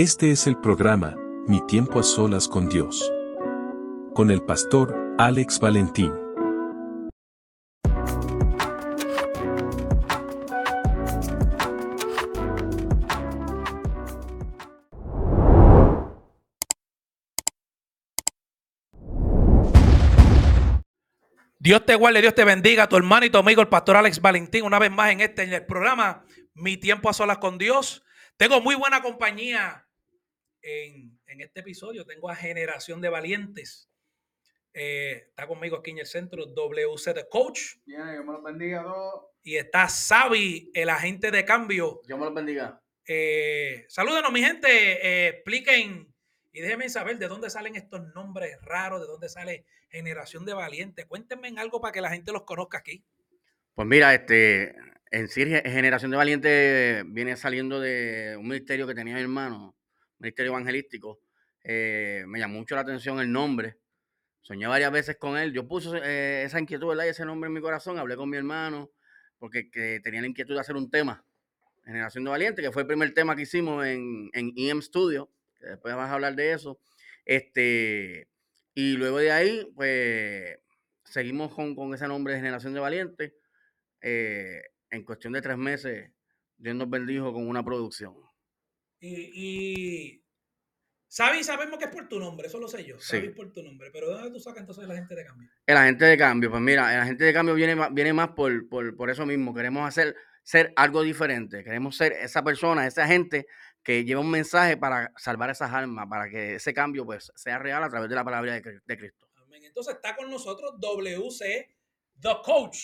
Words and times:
Este 0.00 0.30
es 0.30 0.46
el 0.46 0.56
programa, 0.56 1.16
Mi 1.48 1.60
tiempo 1.66 1.98
a 1.98 2.04
solas 2.04 2.46
con 2.46 2.68
Dios. 2.68 3.12
Con 4.14 4.30
el 4.30 4.44
pastor 4.44 4.94
Alex 5.18 5.58
Valentín. 5.58 6.12
Dios 21.58 21.84
te 21.84 21.96
guarde, 21.96 22.20
Dios 22.20 22.36
te 22.36 22.44
bendiga, 22.44 22.88
tu 22.88 22.96
hermano 22.96 23.26
y 23.26 23.30
tu 23.30 23.38
amigo, 23.38 23.62
el 23.62 23.68
pastor 23.68 23.96
Alex 23.96 24.22
Valentín, 24.22 24.62
una 24.62 24.78
vez 24.78 24.92
más 24.92 25.10
en 25.10 25.22
este 25.22 25.42
en 25.42 25.54
el 25.54 25.66
programa 25.66 26.24
Mi 26.54 26.76
tiempo 26.76 27.10
a 27.10 27.12
solas 27.12 27.38
con 27.38 27.58
Dios. 27.58 28.04
Tengo 28.36 28.60
muy 28.60 28.76
buena 28.76 29.02
compañía 29.02 29.86
en, 30.68 31.18
en 31.26 31.40
este 31.40 31.60
episodio. 31.60 32.04
Tengo 32.04 32.30
a 32.30 32.36
Generación 32.36 33.00
de 33.00 33.08
Valientes. 33.08 33.88
Eh, 34.74 35.24
está 35.28 35.46
conmigo 35.46 35.76
aquí 35.76 35.90
en 35.90 35.98
el 35.98 36.06
centro 36.06 36.46
WC 36.46 37.14
de 37.14 37.28
Coach. 37.28 37.76
Bien, 37.84 38.12
Dios 38.12 38.24
me 38.24 38.32
los 38.32 38.42
bendiga 38.42 38.80
a 38.80 38.84
todos. 38.84 39.24
Y 39.42 39.56
está 39.56 39.88
Xavi, 39.88 40.70
el 40.74 40.88
agente 40.88 41.30
de 41.30 41.44
cambio. 41.44 42.00
Dios 42.06 42.18
me 42.18 42.26
los 42.26 42.34
bendiga. 42.34 42.80
Eh, 43.06 43.86
salúdenos, 43.88 44.30
mi 44.30 44.42
gente. 44.42 44.68
Eh, 44.68 45.28
expliquen 45.28 46.12
y 46.52 46.60
déjenme 46.60 46.88
saber 46.88 47.18
de 47.18 47.28
dónde 47.28 47.50
salen 47.50 47.76
estos 47.76 48.14
nombres 48.14 48.58
raros, 48.62 49.00
de 49.00 49.06
dónde 49.06 49.28
sale 49.28 49.64
Generación 49.90 50.44
de 50.44 50.54
Valientes. 50.54 51.06
Cuéntenme 51.06 51.48
en 51.48 51.58
algo 51.58 51.80
para 51.80 51.92
que 51.92 52.00
la 52.00 52.10
gente 52.10 52.32
los 52.32 52.42
conozca 52.42 52.78
aquí. 52.78 53.04
Pues 53.74 53.86
mira, 53.86 54.12
este, 54.14 54.74
en 55.10 55.28
sí, 55.28 55.44
Generación 55.44 56.10
de 56.10 56.16
Valientes 56.16 57.04
viene 57.06 57.36
saliendo 57.36 57.80
de 57.80 58.36
un 58.38 58.48
ministerio 58.48 58.86
que 58.86 58.94
tenía 58.94 59.14
mi 59.14 59.20
hermano, 59.20 59.77
ministerio 60.18 60.52
evangelístico. 60.52 61.20
Eh, 61.62 62.24
me 62.26 62.38
llamó 62.38 62.58
mucho 62.58 62.74
la 62.74 62.82
atención 62.82 63.20
el 63.20 63.30
nombre. 63.30 63.78
Soñé 64.42 64.66
varias 64.66 64.92
veces 64.92 65.16
con 65.16 65.36
él. 65.36 65.52
Yo 65.52 65.66
puse 65.66 65.90
eh, 66.02 66.44
esa 66.44 66.60
inquietud, 66.60 66.88
¿verdad? 66.88 67.04
Y 67.04 67.08
ese 67.08 67.24
nombre 67.24 67.48
en 67.48 67.54
mi 67.54 67.60
corazón. 67.60 67.98
Hablé 67.98 68.16
con 68.16 68.30
mi 68.30 68.36
hermano 68.36 68.90
porque 69.38 69.70
que 69.70 70.00
tenía 70.00 70.20
la 70.20 70.26
inquietud 70.26 70.54
de 70.54 70.60
hacer 70.60 70.76
un 70.76 70.90
tema. 70.90 71.24
Generación 71.84 72.24
de 72.24 72.30
Valientes, 72.30 72.64
que 72.64 72.72
fue 72.72 72.82
el 72.82 72.88
primer 72.88 73.14
tema 73.14 73.34
que 73.34 73.42
hicimos 73.42 73.86
en, 73.86 74.30
en 74.32 74.52
EM 74.56 74.82
Studio. 74.82 75.30
Que 75.58 75.66
después 75.66 75.94
vas 75.94 76.10
a 76.10 76.14
hablar 76.14 76.34
de 76.34 76.52
eso. 76.52 76.80
Este, 77.24 78.28
y 78.74 78.96
luego 78.96 79.18
de 79.18 79.32
ahí, 79.32 79.70
pues 79.74 80.58
seguimos 81.04 81.54
con, 81.54 81.74
con 81.74 81.94
ese 81.94 82.06
nombre 82.06 82.34
de 82.34 82.40
Generación 82.40 82.74
de 82.74 82.80
Valientes. 82.80 83.32
Eh, 84.00 84.62
en 84.90 85.04
cuestión 85.04 85.32
de 85.32 85.42
tres 85.42 85.56
meses, 85.56 86.10
Dios 86.56 86.76
nos 86.76 86.88
bendijo 86.88 87.32
con 87.32 87.46
una 87.48 87.64
producción. 87.64 88.14
Y, 89.00 89.30
y 89.34 90.24
Sabi, 91.10 91.42
sabemos 91.42 91.78
que 91.78 91.86
es 91.86 91.90
por 91.90 92.06
tu 92.08 92.18
nombre, 92.18 92.48
eso 92.48 92.58
lo 92.58 92.68
sé 92.68 92.84
yo. 92.84 92.98
Sí. 93.00 93.16
Sabi 93.16 93.28
por 93.30 93.52
tu 93.52 93.62
nombre. 93.62 93.90
Pero 93.90 94.08
¿de 94.08 94.14
dónde 94.14 94.30
tú 94.30 94.40
sacas 94.40 94.60
entonces 94.60 94.86
la 94.86 94.94
gente 94.96 95.14
de 95.14 95.24
cambio? 95.24 95.48
El 95.66 95.76
agente 95.76 96.04
de 96.04 96.18
cambio, 96.18 96.50
pues 96.50 96.60
mira, 96.62 96.94
el 96.94 97.00
agente 97.00 97.24
de 97.24 97.32
cambio 97.32 97.54
viene, 97.54 97.76
viene 97.92 98.12
más 98.12 98.28
por, 98.30 98.68
por, 98.68 98.94
por 98.96 99.08
eso 99.10 99.24
mismo. 99.24 99.54
Queremos 99.54 99.86
hacer 99.88 100.14
ser 100.42 100.72
algo 100.76 101.02
diferente. 101.02 101.62
Queremos 101.64 101.96
ser 101.96 102.12
esa 102.12 102.42
persona, 102.42 102.86
esa 102.86 103.06
gente 103.06 103.46
que 103.82 104.04
lleva 104.04 104.20
un 104.20 104.30
mensaje 104.30 104.76
para 104.76 105.12
salvar 105.16 105.50
esas 105.50 105.72
almas, 105.72 106.06
para 106.08 106.28
que 106.28 106.56
ese 106.56 106.74
cambio 106.74 107.04
pues 107.06 107.30
sea 107.36 107.58
real 107.58 107.82
a 107.82 107.88
través 107.88 108.08
de 108.10 108.14
la 108.14 108.24
palabra 108.24 108.52
de, 108.54 108.62
Cri- 108.62 108.82
de 108.84 108.98
Cristo. 108.98 109.28
Amén. 109.36 109.64
Entonces 109.64 109.94
está 109.94 110.14
con 110.16 110.30
nosotros 110.30 110.74
WC 110.78 111.74
The 112.20 112.36
Coach. 112.44 112.78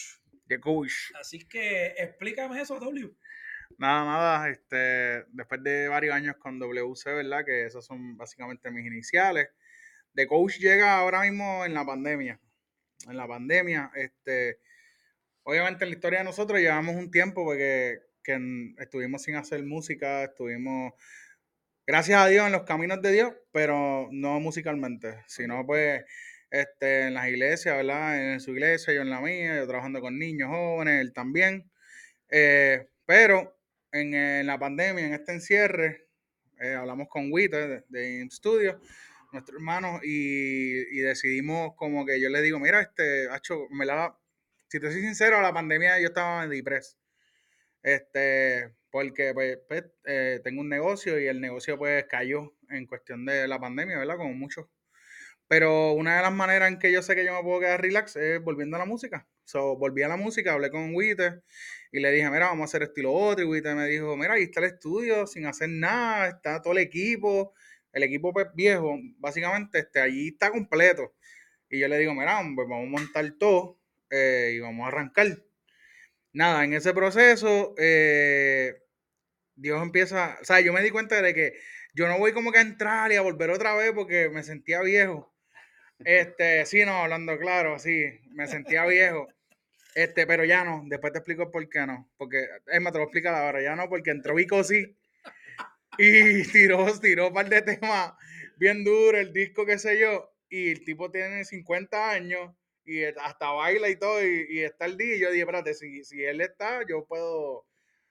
De 0.46 0.60
coach. 0.60 0.92
Así 1.18 1.46
que 1.48 1.94
explícame 1.96 2.60
eso, 2.60 2.78
W. 2.78 3.14
Nada, 3.78 4.04
nada, 4.04 4.50
este, 4.50 5.24
después 5.32 5.62
de 5.62 5.88
varios 5.88 6.14
años 6.14 6.36
con 6.38 6.58
WC, 6.58 7.12
¿verdad? 7.12 7.44
Que 7.44 7.66
esos 7.66 7.84
son 7.84 8.16
básicamente 8.16 8.70
mis 8.70 8.86
iniciales. 8.86 9.48
De 10.12 10.26
coach 10.26 10.58
llega 10.58 10.98
ahora 10.98 11.22
mismo 11.22 11.64
en 11.64 11.74
la 11.74 11.84
pandemia. 11.84 12.40
En 13.08 13.16
la 13.16 13.26
pandemia, 13.26 13.90
este, 13.94 14.60
obviamente 15.44 15.84
en 15.84 15.90
la 15.90 15.96
historia 15.96 16.18
de 16.20 16.24
nosotros 16.24 16.60
llevamos 16.60 16.96
un 16.96 17.10
tiempo 17.10 17.44
porque 17.44 18.00
que 18.24 18.74
estuvimos 18.78 19.22
sin 19.22 19.36
hacer 19.36 19.62
música, 19.64 20.24
estuvimos, 20.24 20.94
gracias 21.86 22.18
a 22.18 22.26
Dios, 22.26 22.46
en 22.46 22.52
los 22.52 22.62
caminos 22.64 23.02
de 23.02 23.12
Dios, 23.12 23.34
pero 23.52 24.08
no 24.10 24.40
musicalmente, 24.40 25.22
sino 25.28 25.64
pues 25.66 26.04
este, 26.50 27.08
en 27.08 27.14
las 27.14 27.28
iglesias, 27.28 27.76
¿verdad? 27.76 28.32
En 28.32 28.40
su 28.40 28.52
iglesia, 28.52 28.94
yo 28.94 29.02
en 29.02 29.10
la 29.10 29.20
mía, 29.20 29.56
yo 29.56 29.66
trabajando 29.66 30.00
con 30.00 30.18
niños, 30.18 30.48
jóvenes, 30.48 31.00
él 31.00 31.12
también. 31.12 31.70
Eh, 32.30 32.88
pero 33.06 33.58
en, 33.94 34.12
en 34.12 34.46
la 34.46 34.58
pandemia, 34.58 35.06
en 35.06 35.14
este 35.14 35.32
encierre, 35.32 36.08
eh, 36.60 36.74
hablamos 36.74 37.08
con 37.08 37.32
Wita 37.32 37.66
de, 37.66 37.84
de 37.88 38.28
Studio, 38.30 38.80
nuestro 39.32 39.56
hermano, 39.56 40.00
y, 40.02 41.00
decidimos 41.00 41.74
como 41.76 42.04
que 42.04 42.20
yo 42.20 42.28
le 42.28 42.42
digo, 42.42 42.58
mira, 42.58 42.80
este, 42.80 43.28
Hacho, 43.30 43.66
me 43.70 43.86
la, 43.86 44.16
si 44.68 44.80
te 44.80 44.90
soy 44.90 45.00
sincero, 45.00 45.40
la 45.40 45.52
pandemia 45.52 46.00
yo 46.00 46.08
estaba 46.08 46.44
en 46.44 46.50
depress. 46.50 46.98
Este, 47.82 48.74
porque 48.90 49.34
pues, 49.34 49.58
pues, 49.68 49.84
eh, 50.06 50.40
tengo 50.42 50.62
un 50.62 50.68
negocio 50.68 51.20
y 51.20 51.26
el 51.26 51.40
negocio 51.40 51.76
pues 51.76 52.04
cayó 52.06 52.54
en 52.70 52.86
cuestión 52.86 53.26
de 53.26 53.46
la 53.46 53.58
pandemia, 53.58 53.98
¿verdad? 53.98 54.16
Como 54.16 54.32
muchos. 54.32 54.66
Pero 55.48 55.92
una 55.92 56.16
de 56.16 56.22
las 56.22 56.32
maneras 56.32 56.68
en 56.68 56.78
que 56.78 56.90
yo 56.92 57.02
sé 57.02 57.14
que 57.14 57.24
yo 57.24 57.34
me 57.34 57.42
puedo 57.42 57.60
quedar 57.60 57.80
relax 57.80 58.16
es 58.16 58.42
volviendo 58.42 58.76
a 58.76 58.80
la 58.80 58.86
música. 58.86 59.28
So, 59.44 59.76
volví 59.76 60.02
a 60.02 60.08
la 60.08 60.16
música, 60.16 60.54
hablé 60.54 60.70
con 60.70 60.94
Wite 60.94 61.42
y 61.92 62.00
le 62.00 62.10
dije, 62.10 62.30
mira, 62.30 62.46
vamos 62.46 62.62
a 62.62 62.64
hacer 62.64 62.82
esto 62.82 63.00
y 63.00 63.02
lo 63.02 63.12
otro. 63.12 63.44
Y 63.44 63.48
Wite 63.48 63.74
me 63.74 63.86
dijo, 63.86 64.16
mira, 64.16 64.34
ahí 64.34 64.44
está 64.44 64.60
el 64.60 64.66
estudio 64.66 65.26
sin 65.26 65.46
hacer 65.46 65.68
nada, 65.68 66.28
está 66.28 66.62
todo 66.62 66.72
el 66.72 66.78
equipo, 66.78 67.54
el 67.92 68.02
equipo 68.02 68.32
pues 68.32 68.46
viejo, 68.54 68.98
básicamente 69.18 69.80
este, 69.80 70.00
allí 70.00 70.28
está 70.28 70.50
completo. 70.50 71.14
Y 71.68 71.80
yo 71.80 71.88
le 71.88 71.98
digo, 71.98 72.14
mira, 72.14 72.34
vamos 72.34 72.58
a 72.58 72.90
montar 72.90 73.30
todo 73.38 73.78
eh, 74.10 74.52
y 74.56 74.60
vamos 74.60 74.84
a 74.84 74.88
arrancar. 74.88 75.26
Nada, 76.32 76.64
en 76.64 76.74
ese 76.74 76.92
proceso, 76.94 77.74
eh, 77.78 78.74
Dios 79.56 79.82
empieza, 79.82 80.38
o 80.40 80.44
sea, 80.44 80.60
yo 80.60 80.72
me 80.72 80.82
di 80.82 80.90
cuenta 80.90 81.20
de 81.22 81.34
que 81.34 81.54
yo 81.94 82.08
no 82.08 82.18
voy 82.18 82.32
como 82.32 82.50
que 82.52 82.58
a 82.58 82.62
entrar 82.62 83.12
y 83.12 83.16
a 83.16 83.22
volver 83.22 83.50
otra 83.50 83.74
vez 83.76 83.92
porque 83.92 84.28
me 84.30 84.42
sentía 84.42 84.80
viejo. 84.82 85.33
Este, 85.98 86.66
sí, 86.66 86.84
no, 86.84 86.92
hablando 86.92 87.38
claro, 87.38 87.78
sí, 87.78 88.04
me 88.32 88.46
sentía 88.46 88.86
viejo. 88.86 89.28
Este, 89.94 90.26
pero 90.26 90.44
ya 90.44 90.64
no, 90.64 90.82
después 90.86 91.12
te 91.12 91.20
explico 91.20 91.50
por 91.50 91.68
qué 91.68 91.86
no. 91.86 92.10
Porque, 92.16 92.46
más, 92.80 92.92
te 92.92 92.98
lo 92.98 93.04
explico 93.04 93.28
ahora, 93.28 93.62
ya 93.62 93.76
no, 93.76 93.88
porque 93.88 94.10
entró 94.10 94.34
Vico 94.34 94.64
sí. 94.64 94.96
Y 95.98 96.42
tiró, 96.52 96.86
tiró 97.00 97.28
un 97.28 97.34
par 97.34 97.48
de 97.48 97.62
temas 97.62 98.12
bien 98.56 98.84
duros, 98.84 99.20
el 99.20 99.32
disco, 99.32 99.64
qué 99.66 99.78
sé 99.78 99.98
yo. 99.98 100.32
Y 100.48 100.72
el 100.72 100.84
tipo 100.84 101.10
tiene 101.10 101.44
50 101.44 102.10
años 102.10 102.54
y 102.84 103.04
hasta 103.04 103.50
baila 103.50 103.88
y 103.88 103.96
todo, 103.96 104.22
y, 104.24 104.46
y 104.50 104.60
está 104.62 104.86
el 104.86 104.96
día. 104.96 105.16
Y 105.16 105.20
yo 105.20 105.30
dije, 105.30 105.40
espérate, 105.42 105.74
si, 105.74 106.04
si 106.04 106.22
él 106.24 106.40
está, 106.40 106.80
yo 106.88 107.04
puedo. 107.06 107.58
O 107.60 107.66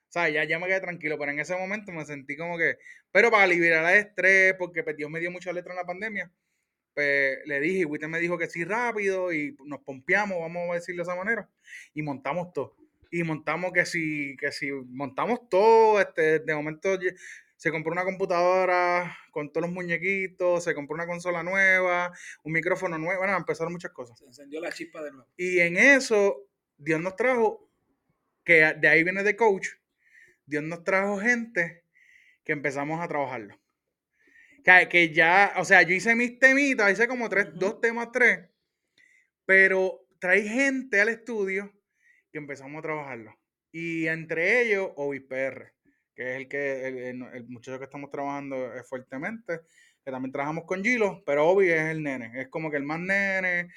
sea, 0.08 0.28
ya, 0.28 0.44
ya 0.44 0.58
me 0.58 0.68
quedé 0.68 0.80
tranquilo, 0.80 1.18
pero 1.18 1.32
en 1.32 1.40
ese 1.40 1.56
momento 1.56 1.92
me 1.92 2.04
sentí 2.04 2.36
como 2.36 2.58
que. 2.58 2.76
Pero 3.12 3.30
para 3.30 3.46
liberar 3.46 3.84
el 3.92 3.98
estrés, 4.00 4.54
porque 4.58 4.82
pues, 4.82 4.96
Dios 4.96 5.10
me 5.10 5.20
dio 5.20 5.30
mucha 5.30 5.52
letra 5.52 5.72
en 5.72 5.78
la 5.78 5.84
pandemia, 5.84 6.30
pues 6.94 7.38
le 7.46 7.60
dije, 7.60 7.80
y 7.80 7.84
Witten 7.84 8.10
me 8.10 8.20
dijo 8.20 8.38
que 8.38 8.48
sí 8.48 8.64
rápido, 8.64 9.32
y 9.32 9.56
nos 9.64 9.80
pompeamos, 9.80 10.38
vamos 10.40 10.70
a 10.70 10.74
decirlo 10.74 11.04
de 11.04 11.10
esa 11.10 11.16
manera, 11.16 11.48
y 11.92 12.02
montamos 12.02 12.52
todo. 12.52 12.76
Y 13.10 13.22
montamos 13.22 13.72
que 13.72 13.84
si, 13.84 14.36
que 14.38 14.50
si 14.52 14.70
montamos 14.72 15.48
todo, 15.48 16.00
este, 16.00 16.40
de 16.40 16.54
momento 16.54 16.98
se 17.56 17.70
compró 17.70 17.92
una 17.92 18.04
computadora 18.04 19.16
con 19.30 19.52
todos 19.52 19.66
los 19.66 19.74
muñequitos, 19.74 20.64
se 20.64 20.74
compró 20.74 20.94
una 20.94 21.06
consola 21.06 21.42
nueva, 21.42 22.12
un 22.42 22.52
micrófono 22.52 22.98
nuevo, 22.98 23.20
bueno, 23.20 23.36
empezaron 23.36 23.72
muchas 23.72 23.92
cosas. 23.92 24.18
Se 24.18 24.26
encendió 24.26 24.60
la 24.60 24.72
chispa 24.72 25.02
de 25.02 25.12
nuevo. 25.12 25.28
Y 25.36 25.60
en 25.60 25.76
eso, 25.76 26.48
Dios 26.76 27.00
nos 27.00 27.16
trajo, 27.16 27.70
que 28.44 28.74
de 28.74 28.88
ahí 28.88 29.02
viene 29.02 29.22
de 29.22 29.36
coach, 29.36 29.68
Dios 30.46 30.62
nos 30.62 30.84
trajo 30.84 31.18
gente 31.18 31.84
que 32.44 32.52
empezamos 32.52 33.00
a 33.00 33.08
trabajarlo. 33.08 33.58
Que, 34.64 34.88
que 34.88 35.12
ya, 35.12 35.52
o 35.58 35.64
sea, 35.64 35.82
yo 35.82 35.94
hice 35.94 36.14
mis 36.14 36.38
temitas, 36.38 36.90
hice 36.92 37.06
como 37.06 37.28
tres, 37.28 37.48
dos 37.54 37.80
temas, 37.80 38.10
tres, 38.12 38.48
pero 39.44 40.06
traí 40.18 40.48
gente 40.48 41.00
al 41.00 41.10
estudio 41.10 41.70
que 42.32 42.38
empezamos 42.38 42.78
a 42.78 42.82
trabajarlo. 42.82 43.38
Y 43.70 44.06
entre 44.06 44.62
ellos, 44.62 44.90
OIPR, 44.96 45.72
que 46.14 46.30
es 46.30 46.36
el 46.36 46.48
que, 46.48 46.86
el, 46.88 46.98
el- 46.98 47.22
el 47.34 47.46
muchacho 47.48 47.78
que 47.78 47.84
estamos 47.84 48.10
trabajando 48.10 48.74
eh, 48.74 48.82
fuertemente, 48.84 49.60
que 50.04 50.10
también 50.10 50.32
trabajamos 50.32 50.64
con 50.64 50.82
Gilo, 50.82 51.22
pero 51.26 51.48
Obi 51.48 51.70
es 51.70 51.80
el 51.90 52.02
nene, 52.02 52.32
es 52.40 52.48
como 52.48 52.70
que 52.70 52.76
el 52.76 52.84
más 52.84 53.00
nene, 53.00 53.68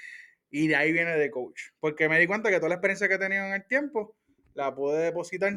y 0.50 0.68
de 0.68 0.75
ahí 0.75 0.94
viene 0.94 1.18
de 1.18 1.31
coach. 1.31 1.62
Porque 1.80 2.07
me 2.10 2.19
di 2.19 2.28
cuenta 2.28 2.50
que 2.50 2.57
toda 2.57 2.69
la 2.69 2.75
experiencia 2.75 3.07
que 3.07 3.16
he 3.16 3.19
tenido 3.19 3.45
en 3.45 3.54
el 3.54 3.68
tiempo 3.68 4.16
la 4.54 4.74
pude 4.74 5.00
depositar 5.04 5.54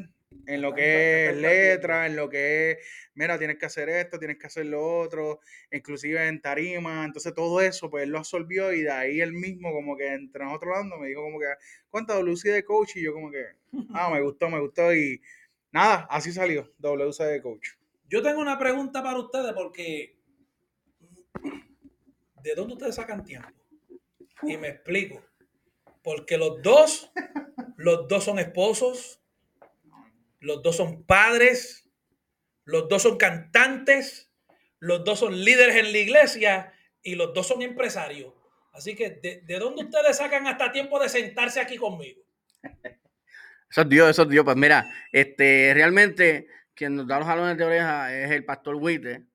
en 0.47 0.62
lo 0.62 0.75
que 0.75 1.29
es 1.29 1.37
letra, 1.37 2.06
en 2.06 2.17
lo 2.17 2.29
que 2.29 2.73
es, 2.73 2.79
mira, 3.15 3.38
tienes 3.38 3.59
que 3.59 3.67
hacer 3.67 3.88
esto, 3.88 4.19
tienes 4.19 4.38
que 4.38 4.47
hacer 4.47 4.67
lo 4.67 5.00
otro, 5.00 5.41
inclusive 5.71 6.27
en 6.27 6.41
tarima. 6.41 7.05
Entonces 7.05 7.35
todo 7.35 7.61
eso, 7.61 7.91
pues 7.91 8.05
él 8.05 8.11
lo 8.11 8.19
absorbió 8.19 8.73
y 8.73 8.82
de 8.82 8.91
ahí 8.91 9.21
él 9.21 9.32
mismo, 9.32 9.73
como 9.73 9.97
que 9.97 10.12
entre 10.12 10.44
nosotros 10.44 10.75
hablando, 10.75 10.99
me 10.99 11.09
dijo 11.09 11.23
como 11.23 11.38
que, 11.38 11.47
¿cuánta 11.88 12.15
WC 12.15 12.50
de 12.50 12.65
coach? 12.65 12.97
Y 12.97 13.03
yo 13.05 13.12
como 13.12 13.31
que, 13.31 13.44
ah, 13.94 14.11
me 14.11 14.21
gustó, 14.23 14.49
me 14.49 14.61
gustó. 14.61 14.94
Y 14.94 15.21
nada, 15.73 16.06
así 16.11 16.33
salió, 16.33 16.73
WC 16.79 17.25
de 17.25 17.43
coach. 17.43 17.71
Yo 18.09 18.23
tengo 18.23 18.41
una 18.41 18.59
pregunta 18.59 19.03
para 19.03 19.19
ustedes 19.19 19.53
porque 19.53 20.21
¿de 22.43 22.55
dónde 22.55 22.75
ustedes 22.75 22.94
sacan 22.94 23.25
tiempo? 23.25 23.49
Y 24.43 24.56
me 24.56 24.69
explico. 24.69 25.23
Porque 26.03 26.38
los 26.38 26.62
dos, 26.62 27.12
los 27.76 28.09
dos 28.09 28.25
son 28.25 28.38
esposos, 28.38 29.19
los 30.40 30.62
dos 30.62 30.76
son 30.76 31.04
padres, 31.04 31.88
los 32.64 32.88
dos 32.88 33.02
son 33.02 33.16
cantantes, 33.16 34.32
los 34.78 35.04
dos 35.04 35.19
son 35.19 35.44
líderes 35.44 35.76
en 35.76 35.92
la 35.92 35.98
iglesia 35.98 36.72
y 37.02 37.14
los 37.14 37.32
dos 37.34 37.46
son 37.46 37.62
empresarios. 37.62 38.34
Así 38.72 38.94
que, 38.94 39.10
¿de, 39.10 39.42
de 39.42 39.58
dónde 39.58 39.84
ustedes 39.84 40.16
sacan 40.16 40.46
hasta 40.46 40.72
tiempo 40.72 40.98
de 40.98 41.08
sentarse 41.08 41.60
aquí 41.60 41.76
conmigo? 41.76 42.22
Eso 43.70 43.82
es 43.82 43.88
Dios, 43.88 44.10
eso 44.10 44.22
es 44.22 44.28
Dios. 44.28 44.44
Pues 44.44 44.56
mira, 44.56 44.90
este, 45.12 45.70
realmente 45.72 46.48
quien 46.75 46.96
nos 46.96 47.06
da 47.06 47.19
los 47.19 47.28
jalones 47.28 47.56
de 47.56 47.64
oreja 47.64 48.12
es 48.12 48.31
el 48.32 48.44
pastor 48.44 48.75
Witte, 48.75 49.26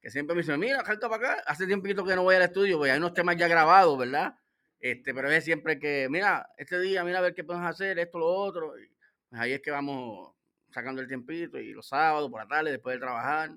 que 0.00 0.08
siempre 0.08 0.36
me 0.36 0.42
dice, 0.42 0.56
mira, 0.56 0.84
jalta 0.84 1.08
para 1.08 1.32
acá. 1.32 1.42
Hace 1.46 1.66
tiempito 1.66 2.04
que 2.04 2.14
no 2.14 2.22
voy 2.22 2.36
al 2.36 2.42
estudio, 2.42 2.78
porque 2.78 2.92
hay 2.92 2.98
unos 2.98 3.12
temas 3.12 3.36
ya 3.36 3.48
grabados, 3.48 3.98
¿verdad? 3.98 4.36
Este, 4.78 5.12
pero 5.12 5.28
es 5.30 5.42
siempre 5.44 5.80
que, 5.80 6.06
mira, 6.08 6.48
este 6.56 6.78
día, 6.80 7.02
mira 7.02 7.18
a 7.18 7.22
ver 7.22 7.34
qué 7.34 7.42
podemos 7.42 7.68
hacer, 7.68 7.98
esto, 7.98 8.20
lo 8.20 8.26
otro. 8.26 8.78
Y 8.78 8.88
pues 9.28 9.40
ahí 9.40 9.52
es 9.52 9.60
que 9.60 9.72
vamos 9.72 10.32
sacando 10.72 11.00
el 11.02 11.08
tiempito 11.08 11.58
y 11.58 11.72
los 11.72 11.86
sábados, 11.88 12.30
por 12.30 12.40
la 12.42 12.48
tarde, 12.48 12.72
después 12.72 12.94
de 12.96 13.00
trabajar. 13.00 13.50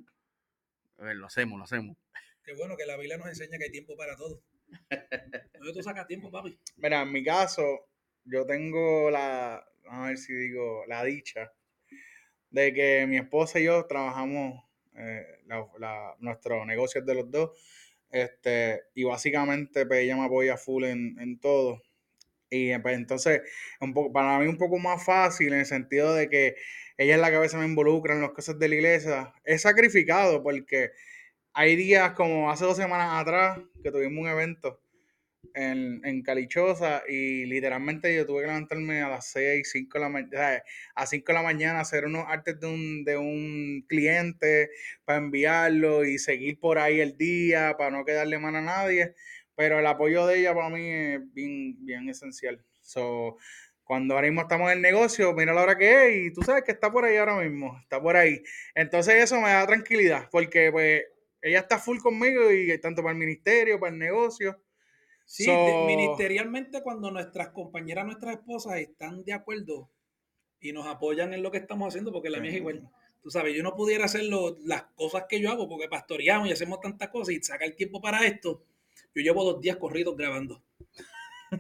A 0.97 1.03
ver, 1.03 1.15
lo 1.15 1.27
hacemos, 1.27 1.57
lo 1.57 1.63
hacemos. 1.65 1.97
Qué 2.43 2.53
bueno 2.53 2.77
que 2.77 2.85
la 2.85 2.95
Biblia 2.97 3.17
nos 3.17 3.27
enseña 3.27 3.57
que 3.57 3.65
hay 3.65 3.71
tiempo 3.71 3.95
para 3.97 4.15
todo. 4.15 4.41
¿Dónde 5.59 5.73
tú 5.73 5.83
sacas 5.83 6.07
tiempo, 6.07 6.31
papi? 6.31 6.57
Mira, 6.77 7.01
en 7.01 7.11
mi 7.11 7.23
caso, 7.23 7.87
yo 8.23 8.45
tengo 8.45 9.09
la, 9.09 9.65
vamos 9.83 10.05
a 10.05 10.07
ver 10.09 10.17
si 10.17 10.33
digo, 10.33 10.83
la 10.87 11.03
dicha 11.03 11.51
de 12.49 12.73
que 12.73 13.05
mi 13.07 13.17
esposa 13.17 13.59
y 13.59 13.65
yo 13.65 13.85
trabajamos 13.85 14.63
eh, 14.95 15.25
la- 15.45 15.67
la- 15.79 16.15
nuestros 16.19 16.65
negocios 16.65 17.05
de 17.05 17.15
los 17.15 17.29
dos. 17.29 17.51
Este, 18.11 18.83
y 18.93 19.03
básicamente 19.03 19.85
pues, 19.85 19.99
ella 20.01 20.15
me 20.15 20.25
apoya 20.25 20.55
full 20.57 20.85
en, 20.85 21.19
en 21.19 21.39
todo. 21.39 21.81
Y 22.49 22.77
pues, 22.79 22.95
entonces, 22.95 23.41
un 23.81 23.93
poco, 23.93 24.13
para 24.13 24.39
mí 24.39 24.47
un 24.47 24.57
poco 24.57 24.77
más 24.77 25.03
fácil 25.03 25.51
en 25.51 25.59
el 25.59 25.65
sentido 25.65 26.13
de 26.13 26.29
que 26.29 26.55
ella 26.97 27.15
es 27.15 27.21
la 27.21 27.29
que 27.29 27.35
a 27.37 27.41
veces 27.41 27.59
me 27.59 27.65
involucra 27.65 28.13
en 28.15 28.21
las 28.21 28.31
cosas 28.31 28.57
de 28.57 28.69
la 28.69 28.75
iglesia. 28.75 29.33
Es 29.43 29.63
sacrificado 29.63 30.41
porque 30.43 30.91
hay 31.53 31.75
días 31.75 32.13
como 32.13 32.51
hace 32.51 32.65
dos 32.65 32.77
semanas 32.77 33.21
atrás 33.21 33.59
que 33.83 33.91
tuvimos 33.91 34.23
un 34.23 34.29
evento 34.29 34.81
en, 35.53 36.01
en 36.03 36.21
Calichosa 36.21 37.03
y 37.07 37.45
literalmente 37.45 38.13
yo 38.15 38.25
tuve 38.25 38.41
que 38.41 38.47
levantarme 38.47 39.01
a 39.01 39.09
las 39.09 39.27
6, 39.31 39.69
5 39.71 39.97
de 39.97 40.03
la 40.03 40.09
mañana, 40.09 40.63
a 40.95 41.05
5 41.05 41.25
de 41.27 41.33
la 41.33 41.43
mañana, 41.43 41.79
hacer 41.79 42.05
unos 42.05 42.25
artes 42.27 42.59
de 42.59 42.67
un, 42.67 43.03
de 43.05 43.17
un 43.17 43.85
cliente 43.87 44.69
para 45.05 45.19
enviarlo 45.19 46.05
y 46.05 46.17
seguir 46.17 46.59
por 46.59 46.77
ahí 46.77 46.99
el 46.99 47.17
día 47.17 47.75
para 47.77 47.91
no 47.91 48.05
quedarle 48.05 48.39
mal 48.39 48.55
a 48.55 48.61
nadie. 48.61 49.15
Pero 49.55 49.79
el 49.79 49.87
apoyo 49.87 50.27
de 50.27 50.39
ella 50.39 50.53
para 50.53 50.69
mí 50.69 50.89
es 50.89 51.33
bien, 51.33 51.77
bien 51.85 52.09
esencial. 52.09 52.61
So, 52.81 53.37
cuando 53.85 54.15
ahora 54.15 54.27
mismo 54.27 54.41
estamos 54.41 54.69
en 54.71 54.77
el 54.77 54.81
negocio, 54.81 55.31
mira 55.33 55.53
la 55.53 55.61
hora 55.61 55.77
que 55.77 56.07
es 56.09 56.25
y 56.25 56.33
tú 56.33 56.41
sabes 56.41 56.63
que 56.63 56.71
está 56.73 56.91
por 56.91 57.05
ahí 57.05 57.15
ahora 57.17 57.37
mismo, 57.37 57.77
está 57.81 58.01
por 58.01 58.17
ahí. 58.17 58.41
Entonces 58.73 59.23
eso 59.23 59.39
me 59.39 59.49
da 59.49 59.65
tranquilidad 59.65 60.27
porque 60.31 60.71
pues 60.71 61.03
ella 61.41 61.59
está 61.59 61.77
full 61.79 61.99
conmigo 61.99 62.51
y 62.51 62.77
tanto 62.79 63.01
para 63.03 63.13
el 63.13 63.19
ministerio, 63.19 63.79
para 63.79 63.93
el 63.93 63.99
negocio. 63.99 64.59
Sí, 65.23 65.45
So- 65.45 65.85
ministerialmente 65.85 66.81
cuando 66.81 67.11
nuestras 67.11 67.49
compañeras, 67.49 68.05
nuestras 68.05 68.35
esposas 68.37 68.77
están 68.79 69.23
de 69.23 69.33
acuerdo 69.33 69.89
y 70.59 70.71
nos 70.71 70.87
apoyan 70.87 71.33
en 71.33 71.43
lo 71.43 71.51
que 71.51 71.59
estamos 71.59 71.87
haciendo, 71.87 72.11
porque 72.11 72.29
la 72.29 72.39
mía 72.39 72.51
es 72.51 72.57
igual. 72.57 72.89
Tú 73.21 73.29
sabes, 73.31 73.55
yo 73.55 73.61
no 73.63 73.75
pudiera 73.75 74.05
hacer 74.05 74.23
lo- 74.25 74.57
las 74.65 74.83
cosas 74.95 75.25
que 75.29 75.39
yo 75.39 75.51
hago 75.51 75.67
porque 75.69 75.87
pastoreamos 75.87 76.47
y 76.47 76.51
hacemos 76.53 76.79
tantas 76.79 77.09
cosas 77.09 77.35
y 77.35 77.41
sacar 77.43 77.69
tiempo 77.71 78.01
para 78.01 78.25
esto. 78.25 78.63
Yo 79.13 79.21
llevo 79.21 79.43
dos 79.43 79.61
días 79.61 79.77
corridos 79.77 80.15
grabando. 80.17 80.63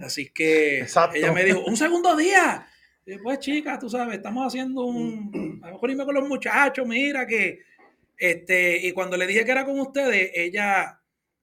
Así 0.01 0.29
que 0.29 0.79
Exacto. 0.79 1.17
ella 1.17 1.31
me 1.31 1.43
dijo, 1.43 1.63
un 1.65 1.77
segundo 1.77 2.15
día. 2.15 2.67
Y 3.05 3.17
pues 3.19 3.39
chica, 3.39 3.77
tú 3.77 3.89
sabes, 3.89 4.17
estamos 4.17 4.47
haciendo 4.47 4.83
un... 4.83 5.59
A 5.63 5.67
lo 5.67 5.73
mejor 5.73 5.91
irme 5.91 6.05
con 6.05 6.15
los 6.15 6.27
muchachos, 6.27 6.87
mira 6.87 7.25
que... 7.27 7.59
Este, 8.17 8.77
y 8.87 8.91
cuando 8.93 9.17
le 9.17 9.27
dije 9.27 9.43
que 9.43 9.51
era 9.51 9.65
con 9.65 9.79
ustedes, 9.79 10.31
ella 10.33 11.01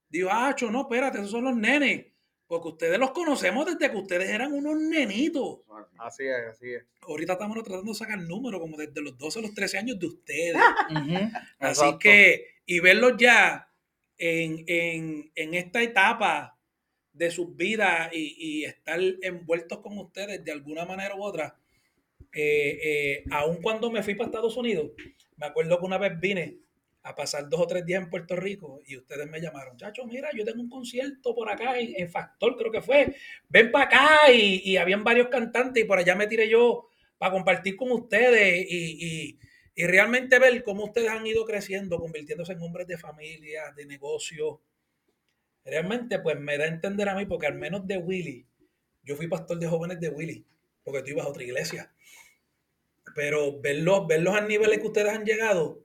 dijo, 0.08 0.28
ah, 0.32 0.54
cho, 0.56 0.70
no, 0.70 0.82
espérate, 0.82 1.18
esos 1.18 1.30
son 1.30 1.44
los 1.44 1.56
nenes. 1.56 2.06
Porque 2.46 2.68
ustedes 2.68 2.98
los 2.98 3.12
conocemos 3.12 3.64
desde 3.64 3.90
que 3.90 3.96
ustedes 3.96 4.28
eran 4.28 4.52
unos 4.52 4.76
nenitos. 4.76 5.60
Así 5.98 6.24
es, 6.24 6.48
así 6.50 6.72
es. 6.72 6.84
Ahorita 7.00 7.34
estamos 7.34 7.62
tratando 7.62 7.92
de 7.92 7.98
sacar 7.98 8.18
números 8.18 8.60
como 8.60 8.76
desde 8.76 9.00
los 9.00 9.16
12 9.16 9.38
a 9.38 9.42
los 9.42 9.54
13 9.54 9.78
años 9.78 9.98
de 9.98 10.06
ustedes. 10.06 10.56
Así 10.88 11.80
Exacto. 11.80 11.98
que, 11.98 12.46
y 12.66 12.80
verlos 12.80 13.14
ya 13.18 13.68
en, 14.18 14.64
en, 14.66 15.32
en 15.34 15.54
esta 15.54 15.82
etapa 15.82 16.58
de 17.12 17.30
sus 17.30 17.56
vidas 17.56 18.10
y, 18.12 18.34
y 18.60 18.64
estar 18.64 19.00
envueltos 19.22 19.80
con 19.80 19.98
ustedes 19.98 20.44
de 20.44 20.52
alguna 20.52 20.84
manera 20.84 21.14
u 21.16 21.22
otra, 21.22 21.56
eh, 22.32 22.78
eh, 22.82 23.24
aun 23.30 23.60
cuando 23.62 23.90
me 23.90 24.02
fui 24.02 24.14
para 24.14 24.26
Estados 24.28 24.56
Unidos, 24.56 24.90
me 25.36 25.46
acuerdo 25.46 25.78
que 25.78 25.84
una 25.86 25.98
vez 25.98 26.18
vine 26.18 26.58
a 27.04 27.14
pasar 27.14 27.48
dos 27.48 27.60
o 27.60 27.66
tres 27.66 27.84
días 27.84 28.02
en 28.02 28.10
Puerto 28.10 28.36
Rico 28.36 28.80
y 28.86 28.96
ustedes 28.96 29.28
me 29.28 29.40
llamaron, 29.40 29.76
chacho, 29.76 30.06
mira, 30.06 30.30
yo 30.34 30.44
tengo 30.44 30.62
un 30.62 30.68
concierto 30.70 31.34
por 31.34 31.50
acá 31.50 31.78
en, 31.78 31.94
en 31.96 32.08
Factor, 32.08 32.56
creo 32.56 32.70
que 32.70 32.80
fue, 32.80 33.16
ven 33.48 33.72
para 33.72 33.84
acá 33.86 34.32
y, 34.32 34.62
y 34.70 34.76
habían 34.76 35.02
varios 35.04 35.28
cantantes 35.28 35.82
y 35.82 35.86
por 35.86 35.98
allá 35.98 36.14
me 36.14 36.28
tiré 36.28 36.48
yo 36.48 36.86
para 37.18 37.32
compartir 37.32 37.76
con 37.76 37.90
ustedes 37.92 38.66
y, 38.68 39.28
y- 39.30 39.38
y 39.74 39.86
realmente 39.86 40.38
ver 40.38 40.62
cómo 40.64 40.84
ustedes 40.84 41.08
han 41.08 41.26
ido 41.26 41.46
creciendo, 41.46 41.98
convirtiéndose 41.98 42.52
en 42.52 42.60
hombres 42.60 42.86
de 42.86 42.98
familia, 42.98 43.72
de 43.74 43.86
negocio. 43.86 44.60
Realmente, 45.64 46.18
pues 46.18 46.38
me 46.38 46.58
da 46.58 46.64
a 46.64 46.68
entender 46.68 47.08
a 47.08 47.14
mí, 47.14 47.26
porque 47.26 47.46
al 47.46 47.54
menos 47.54 47.86
de 47.86 47.98
Willy, 47.98 48.46
yo 49.04 49.16
fui 49.16 49.28
pastor 49.28 49.58
de 49.58 49.68
jóvenes 49.68 50.00
de 50.00 50.08
Willy, 50.08 50.44
porque 50.84 51.02
tú 51.02 51.10
ibas 51.10 51.26
a 51.26 51.28
otra 51.28 51.42
iglesia. 51.42 51.92
Pero 53.14 53.60
verlos, 53.60 54.06
verlos 54.06 54.34
al 54.34 54.48
nivel 54.48 54.70
que 54.80 54.86
ustedes 54.86 55.12
han 55.12 55.24
llegado, 55.24 55.84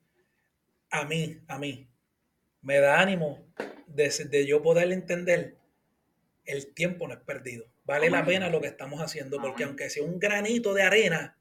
a 0.90 1.06
mí, 1.06 1.42
a 1.48 1.60
mí, 1.60 1.88
me 2.62 2.80
da 2.80 3.00
ánimo 3.00 3.46
de, 3.88 4.10
de 4.10 4.46
yo 4.46 4.62
poder 4.62 4.92
entender 4.92 5.58
el 6.46 6.74
tiempo 6.74 7.08
no 7.08 7.14
es 7.14 7.20
perdido. 7.20 7.66
Vale 7.86 8.10
la 8.10 8.26
pena 8.26 8.50
lo 8.50 8.60
que 8.60 8.68
estamos 8.68 9.02
haciendo, 9.02 9.38
porque 9.38 9.64
Amén. 9.64 9.68
aunque 9.70 9.90
sea 9.90 10.04
un 10.04 10.20
granito 10.20 10.74
de 10.74 10.84
arena, 10.84 11.38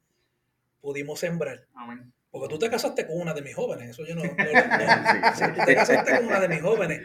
pudimos 0.81 1.19
sembrar. 1.19 1.65
Amén. 1.73 2.13
Porque 2.39 2.53
tú 2.53 2.59
te 2.59 2.69
casaste 2.69 3.05
con 3.07 3.19
una 3.19 3.33
de 3.33 3.41
mis 3.41 3.55
jóvenes, 3.55 3.89
eso 3.89 4.05
yo 4.05 4.15
no. 4.15 4.23
no- 4.23 4.29
no- 4.35 5.35
sí, 5.35 5.43
tú 5.55 5.65
te 5.65 5.75
casaste 5.75 6.15
con 6.17 6.25
una 6.27 6.39
de 6.39 6.47
mis 6.49 6.61
jóvenes. 6.61 7.01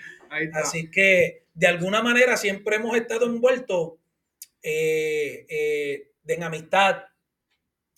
Así 0.55 0.91
que 0.91 1.47
de 1.55 1.67
alguna 1.67 2.03
manera 2.03 2.37
siempre 2.37 2.77
hemos 2.77 2.97
estado 2.97 3.27
envueltos 3.27 3.95
eh, 4.63 5.47
eh, 5.49 6.11
de 6.23 6.35
en 6.35 6.43
amistad. 6.43 6.97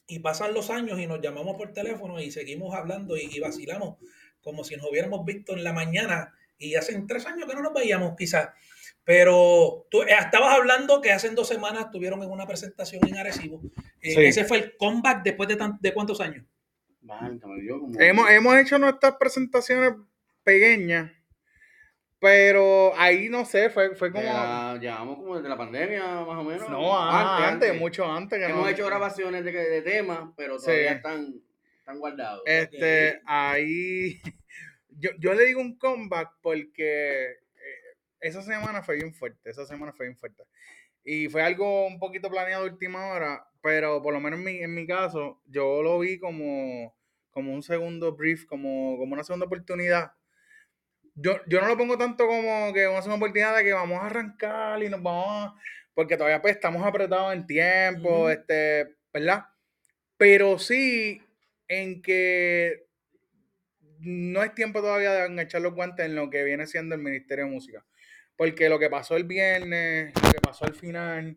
Y 0.07 0.19
pasan 0.19 0.53
los 0.53 0.69
años 0.69 1.01
y 1.01 1.07
nos 1.07 1.21
llamamos 1.23 1.57
por 1.57 1.73
teléfono 1.73 2.21
y 2.21 2.31
seguimos 2.31 2.75
hablando 2.75 3.17
y, 3.17 3.23
y 3.33 3.41
vacilamos 3.41 3.97
como 4.43 4.63
si 4.63 4.77
nos 4.77 4.91
hubiéramos 4.91 5.25
visto 5.25 5.55
en 5.55 5.65
la 5.65 5.73
mañana. 5.73 6.35
Y 6.59 6.75
hace 6.75 7.03
tres 7.09 7.25
años 7.27 7.49
que 7.49 7.55
no 7.55 7.63
nos 7.63 7.73
veíamos, 7.73 8.15
quizás. 8.17 8.51
Pero 9.03 9.87
tú 9.91 10.03
eh, 10.03 10.09
estabas 10.21 10.55
hablando 10.57 11.01
que 11.01 11.13
hace 11.13 11.31
dos 11.31 11.49
semanas 11.49 11.87
estuvieron 11.87 12.23
en 12.23 12.31
una 12.31 12.47
presentación 12.47 13.07
en 13.09 13.17
Arecibo. 13.17 13.63
Eh, 14.03 14.13
Sí. 14.15 14.21
Ese 14.21 14.45
fue 14.45 14.59
el 14.59 14.77
comeback 14.77 15.23
después 15.23 15.49
de, 15.49 15.57
tan- 15.57 15.79
de 15.81 15.95
cuántos 15.95 16.21
años. 16.21 16.45
Válgame 17.05 17.61
Dios, 17.63 17.81
como- 17.81 18.01
Hemos, 18.01 18.31
hemos 18.31 18.57
hecho 18.57 18.79
nuestras 18.79 19.17
presentaciones 19.17 19.93
pequeñas, 20.43 21.11
pero 22.19 22.93
ahí 22.97 23.29
no 23.29 23.45
sé, 23.45 23.69
fue, 23.69 23.95
fue 23.95 24.11
como. 24.11 24.25
la- 24.25 24.79
llevamos 24.81 25.17
como 25.19 25.37
desde 25.37 25.49
la 25.51 25.57
pandemia, 25.59 26.03
más 26.25 26.39
o 26.39 26.45
menos. 26.45 26.69
No, 26.71 26.99
ah, 26.99 27.47
antes, 27.49 27.79
mucho 27.79 28.11
antes. 28.11 28.39
Que 28.39 28.47
Hemos 28.47 28.63
no- 28.63 28.69
hecho 28.69 28.87
grabaciones 28.87 29.45
de, 29.45 29.53
de 29.53 29.83
temas, 29.83 30.31
pero 30.37 30.59
Sí. 30.59 30.65
todavía 30.67 30.93
están, 30.93 31.35
están 31.79 31.99
guardados. 31.99 32.43
Este, 32.47 33.21
ahí. 33.27 34.21
Yo, 34.97 35.11
yo 35.19 35.35
le 35.35 35.45
digo 35.47 35.61
un 35.61 35.77
comeback 35.77 36.35
porque 36.41 37.25
eh, 37.33 37.37
esa 38.21 38.43
semana 38.43 38.81
fue 38.81 38.95
bien 38.95 39.13
fuerte. 39.13 39.51
Esa 39.51 39.67
semana 39.67 39.93
fue 39.93 40.07
bien 40.07 40.17
fuerte. 40.17 40.45
Y 41.05 41.29
fue 41.29 41.43
algo 41.43 41.87
un 41.87 41.99
poquito 41.99 42.31
planeado 42.31 42.65
a 42.65 42.71
última 42.71 43.09
hora, 43.09 43.47
pero 43.63 44.03
por 44.03 44.15
lo 44.15 44.21
menos 44.21 44.39
en 44.41 44.45
mi, 44.45 44.57
en 44.59 44.75
mi 44.75 44.87
caso, 44.87 45.41
yo 45.47 45.83
lo 45.83 45.99
vi 46.01 46.19
como, 46.19 46.95
como 47.31 47.53
un 47.53 47.63
segundo 47.63 48.13
brief, 48.17 48.45
como, 48.47 48.97
como 48.99 49.13
una 49.15 49.25
segunda 49.25 49.47
oportunidad. 49.47 50.13
Yo, 51.17 51.39
yo 51.47 51.61
no 51.61 51.69
lo 51.69 51.77
pongo 51.77 51.97
tanto 51.97 52.27
como 52.27 52.73
que 52.73 52.89
una 52.89 53.01
segunda 53.03 53.17
oportunidad 53.27 53.57
de 53.57 53.65
que 53.65 53.73
vamos 53.73 54.01
a 54.03 54.07
arrancar 54.07 54.83
y 54.83 54.89
nos 54.89 55.03
vamos 55.03 55.27
a- 55.29 55.55
Porque 55.95 56.17
todavía 56.17 56.43
pues 56.43 56.57
estamos 56.57 56.85
apretados 56.85 57.33
en 57.35 57.47
tiempo, 57.47 58.29
este, 58.31 58.97
¿verdad? 59.13 59.45
Pero 60.17 60.59
sí 60.59 61.23
en 61.69 62.03
que 62.03 62.87
no 64.01 64.43
es 64.43 64.55
tiempo 64.55 64.81
todavía 64.81 65.13
de 65.29 65.43
echar 65.43 65.61
los 65.63 65.75
guantes 65.75 66.07
en 66.07 66.15
lo 66.15 66.31
que 66.31 66.45
viene 66.45 66.67
siendo 66.67 66.95
el 66.95 67.01
Ministerio 67.03 67.45
de 67.47 67.51
Música. 67.51 67.85
Porque 68.37 68.69
lo 68.69 68.79
que 68.79 68.91
pasó 68.91 69.17
el 69.17 69.25
viernes, 69.25 70.13
lo 70.23 70.31
que 70.31 70.41
pasó 70.41 70.65
al 70.65 70.75
final, 70.75 71.37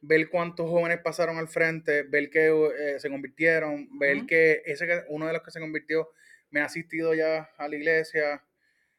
ver 0.00 0.28
cuántos 0.30 0.68
jóvenes 0.68 1.00
pasaron 1.02 1.38
al 1.38 1.48
frente, 1.48 2.02
ver 2.04 2.30
que 2.30 2.48
eh, 2.48 2.98
se 2.98 3.08
convirtieron, 3.10 3.88
ver 3.98 4.26
que 4.26 4.62
ese 4.64 4.86
que- 4.86 5.04
uno 5.08 5.26
de 5.26 5.32
los 5.32 5.42
que 5.42 5.50
se 5.50 5.60
convirtió 5.60 6.10
me 6.50 6.60
ha 6.60 6.64
asistido 6.64 7.14
ya 7.14 7.50
a 7.56 7.68
la 7.68 7.76
iglesia. 7.76 8.42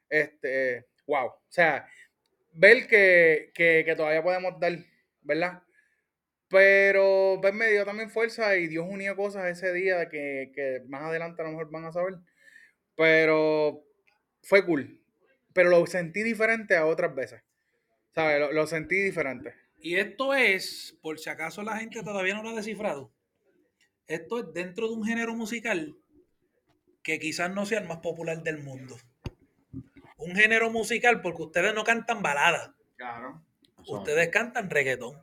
Este, 0.10 0.88
wow. 1.08 1.28
O 1.28 1.42
sea, 1.50 1.88
ver 2.54 2.88
que, 2.88 3.52
que, 3.54 3.84
que 3.86 3.96
todavía 3.96 4.24
podemos 4.24 4.60
dar, 4.60 4.74
¿verdad? 5.22 5.64
Pero 6.50 7.38
pues, 7.42 7.54
me 7.54 7.70
dio 7.72 7.86
también 7.86 8.10
fuerza 8.10 8.58
y 8.58 8.68
Dios 8.68 8.86
unió 8.90 9.16
cosas 9.16 9.46
ese 9.48 9.72
día 9.74 10.10
que, 10.10 10.52
que 10.54 10.82
más 10.88 11.04
adelante 11.04 11.42
a 11.42 11.46
lo 11.46 11.52
mejor 11.52 11.70
van 11.72 11.86
a 11.86 11.92
saber. 11.92 12.16
Pero 12.96 13.84
fue 14.44 14.66
cool. 14.66 14.99
Pero 15.60 15.72
lo 15.72 15.86
sentí 15.88 16.24
diferente 16.24 16.78
a 16.78 16.86
otras 16.86 17.14
veces. 17.14 17.42
¿Sabes? 18.16 18.40
Lo, 18.40 18.54
lo 18.54 18.66
sentí 18.66 18.96
diferente. 18.96 19.54
Y 19.82 19.98
esto 19.98 20.34
es, 20.34 20.98
por 21.02 21.20
si 21.20 21.30
acaso 21.30 21.64
la 21.64 21.76
gente 21.76 22.02
todavía 22.02 22.34
no 22.34 22.44
lo 22.44 22.52
ha 22.52 22.56
descifrado, 22.56 23.12
esto 24.08 24.40
es 24.40 24.54
dentro 24.54 24.88
de 24.88 24.94
un 24.94 25.04
género 25.06 25.36
musical 25.36 25.98
que 27.04 27.20
quizás 27.20 27.54
no 27.54 27.66
sea 27.66 27.80
el 27.80 27.88
más 27.90 27.98
popular 27.98 28.42
del 28.42 28.60
mundo. 28.60 28.96
Un 30.16 30.34
género 30.34 30.70
musical 30.70 31.20
porque 31.22 31.44
ustedes 31.44 31.74
no 31.74 31.84
cantan 31.84 32.22
baladas, 32.22 32.72
Claro. 32.96 33.44
ustedes 33.86 34.30
cantan 34.30 34.70
reggaetón. 34.70 35.22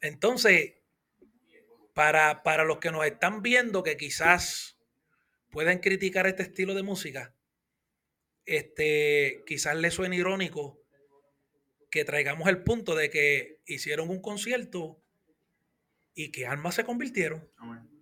Entonces, 0.00 0.76
para, 1.92 2.42
para 2.42 2.64
los 2.64 2.78
que 2.78 2.90
nos 2.90 3.04
están 3.04 3.42
viendo 3.42 3.82
que 3.82 3.98
quizás 3.98 4.78
pueden 5.50 5.80
criticar 5.80 6.26
este 6.26 6.44
estilo 6.44 6.72
de 6.72 6.82
música, 6.82 7.33
este, 8.46 9.42
quizás 9.46 9.76
les 9.76 9.94
suene 9.94 10.16
irónico 10.16 10.80
que 11.90 12.04
traigamos 12.04 12.48
el 12.48 12.62
punto 12.62 12.94
de 12.94 13.08
que 13.10 13.60
hicieron 13.66 14.10
un 14.10 14.20
concierto 14.20 15.00
y 16.14 16.30
que 16.32 16.46
almas 16.46 16.74
se 16.74 16.84
convirtieron. 16.84 17.48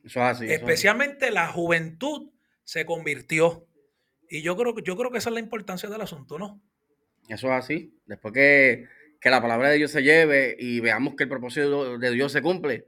Eso 0.04 0.10
es 0.10 0.16
así. 0.16 0.16
eso 0.16 0.20
es 0.20 0.36
así. 0.36 0.52
Especialmente 0.52 1.30
la 1.30 1.48
juventud 1.48 2.30
se 2.64 2.84
convirtió. 2.86 3.66
Y 4.28 4.42
yo 4.42 4.56
creo, 4.56 4.74
que- 4.74 4.82
yo 4.82 4.96
creo 4.96 5.10
que 5.10 5.18
esa 5.18 5.28
es 5.30 5.34
la 5.34 5.40
importancia 5.40 5.88
del 5.90 6.00
asunto, 6.00 6.38
¿no? 6.38 6.62
Eso 7.28 7.46
es 7.48 7.52
así. 7.52 7.94
Después 8.06 8.32
que, 8.34 8.86
que 9.20 9.30
la 9.30 9.40
palabra 9.42 9.68
de 9.68 9.76
Dios 9.76 9.90
se 9.90 10.02
lleve 10.02 10.56
y 10.58 10.80
veamos 10.80 11.14
que 11.14 11.24
el 11.24 11.28
propósito 11.28 11.98
de 11.98 12.10
Dios 12.10 12.32
se 12.32 12.42
cumple, 12.42 12.86